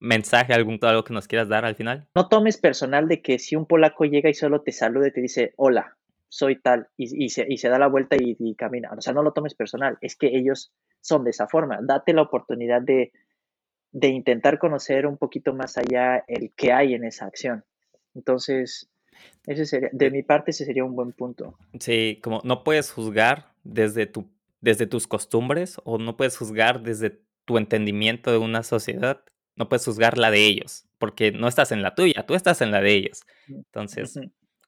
mensaje, 0.04 0.54
algún 0.54 0.80
algo 0.82 1.04
que 1.04 1.14
nos 1.14 1.28
quieras 1.28 1.50
dar 1.50 1.66
al 1.66 1.76
final? 1.76 2.08
No 2.16 2.28
tomes 2.28 2.58
personal 2.58 3.08
de 3.08 3.22
que 3.22 3.40
si 3.40 3.56
un 3.56 3.66
polaco 3.66 4.06
llega 4.06 4.30
y 4.30 4.34
solo 4.34 4.62
te 4.62 4.72
saluda 4.72 5.08
y 5.08 5.12
te 5.12 5.22
dice 5.22 5.54
hola, 5.56 5.98
soy 6.28 6.60
tal, 6.60 6.88
y, 6.98 7.30
se, 7.30 7.70
da 7.70 7.78
la 7.78 7.88
vuelta 7.88 8.16
y, 8.20 8.56
camina. 8.56 8.92
O 8.98 9.02
sea, 9.02 9.14
no 9.14 9.22
lo 9.22 9.34
tomes 9.34 9.54
personal, 9.54 9.98
es 10.02 10.16
que 10.16 10.36
ellos 10.36 10.74
son 11.00 11.24
de 11.24 11.30
esa 11.30 11.48
forma. 11.48 11.80
Date 11.82 12.12
la 12.12 12.24
oportunidad 12.24 12.82
de, 12.82 13.12
de 13.92 14.08
intentar 14.08 14.58
conocer 14.58 15.06
un 15.06 15.18
poquito 15.18 15.54
más 15.54 15.78
allá 15.78 16.24
el 16.28 16.52
que 16.56 16.74
hay 16.74 16.96
en 16.96 17.04
esa 17.04 17.28
acción. 17.28 17.64
Entonces, 18.16 18.90
ese 19.46 19.68
sería, 19.68 19.90
de 19.92 20.10
mi 20.10 20.24
parte, 20.24 20.52
ese 20.52 20.66
sería 20.66 20.84
un 20.84 20.96
buen 20.96 21.12
punto. 21.12 21.56
Sí, 21.80 22.20
como 22.24 22.42
no 22.44 22.64
puedes 22.64 22.92
juzgar 22.92 23.54
desde 23.64 24.08
tu 24.08 24.28
desde 24.64 24.88
tus 24.88 25.08
costumbres 25.08 25.80
o 25.84 25.98
no 25.98 26.16
puedes 26.16 26.38
juzgar 26.38 26.82
desde 26.82 27.20
tu 27.44 27.58
entendimiento 27.58 28.32
de 28.32 28.38
una 28.38 28.64
sociedad, 28.64 29.22
no 29.56 29.70
puedes 29.70 29.86
juzgar 29.86 30.18
la 30.18 30.32
de 30.32 30.46
ellos, 30.46 30.86
porque 30.98 31.32
no 31.32 31.48
estás 31.48 31.72
en 31.72 31.82
la 31.82 31.96
tuya, 31.96 32.26
tú 32.26 32.36
estás 32.36 32.62
en 32.62 32.72
la 32.72 32.82
de 32.82 32.94
ellos. 32.94 33.22
Entonces, 33.48 34.20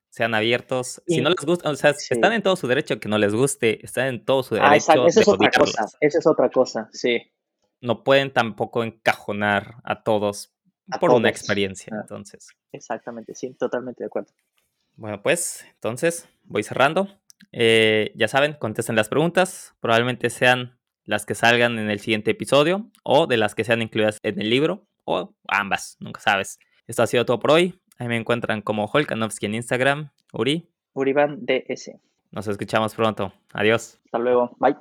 sean 0.09 0.33
abiertos. 0.33 1.01
Si 1.07 1.21
no 1.21 1.29
les 1.29 1.45
gusta, 1.45 1.69
o 1.69 1.75
sea, 1.75 1.91
están 1.91 2.33
en 2.33 2.41
todo 2.41 2.55
su 2.55 2.67
derecho 2.67 2.99
que 2.99 3.09
no 3.09 3.17
les 3.17 3.33
guste, 3.33 3.83
están 3.83 4.07
en 4.07 4.25
todo 4.25 4.43
su 4.43 4.55
ah, 4.55 4.69
derecho. 4.69 4.91
Ah, 4.91 5.05
Esa 5.07 5.21
es 5.21 5.27
otra 5.27 5.51
cosa, 5.51 5.85
esa 5.99 6.19
es 6.19 6.27
otra 6.27 6.49
cosa, 6.49 6.89
sí. 6.91 7.31
No 7.81 8.03
pueden 8.03 8.31
tampoco 8.31 8.83
encajonar 8.83 9.75
a 9.83 10.03
todos 10.03 10.53
por 10.99 11.11
una 11.11 11.29
experiencia, 11.29 11.93
ah, 11.93 11.99
entonces. 12.01 12.47
Exactamente, 12.71 13.35
sí, 13.35 13.53
totalmente 13.55 14.03
de 14.03 14.07
acuerdo. 14.07 14.31
Bueno, 14.95 15.21
pues, 15.21 15.65
entonces, 15.73 16.29
voy 16.43 16.63
cerrando. 16.63 17.09
Eh, 17.51 18.13
ya 18.15 18.27
saben, 18.27 18.53
contesten 18.53 18.95
las 18.95 19.09
preguntas. 19.09 19.75
Probablemente 19.81 20.29
sean 20.29 20.74
las 21.05 21.25
que 21.25 21.35
salgan 21.35 21.79
en 21.79 21.89
el 21.89 21.99
siguiente 21.99 22.31
episodio 22.31 22.89
o 23.03 23.27
de 23.27 23.37
las 23.37 23.55
que 23.55 23.63
sean 23.63 23.81
incluidas 23.81 24.19
en 24.23 24.41
el 24.41 24.49
libro 24.49 24.87
o 25.05 25.33
ambas, 25.47 25.97
nunca 25.99 26.19
sabes. 26.19 26.59
Esto 26.87 27.03
ha 27.03 27.07
sido 27.07 27.25
todo 27.25 27.39
por 27.39 27.51
hoy. 27.51 27.79
Ahí 27.97 28.07
me 28.07 28.17
encuentran 28.17 28.61
como 28.61 28.85
Holkanovsky 28.85 29.45
en 29.45 29.55
Instagram. 29.55 30.09
Uri. 30.33 30.69
Uriban 30.93 31.45
DS. 31.45 31.91
Nos 32.31 32.47
escuchamos 32.47 32.93
pronto. 32.95 33.33
Adiós. 33.53 33.99
Hasta 34.05 34.19
luego. 34.19 34.55
Bye. 34.59 34.75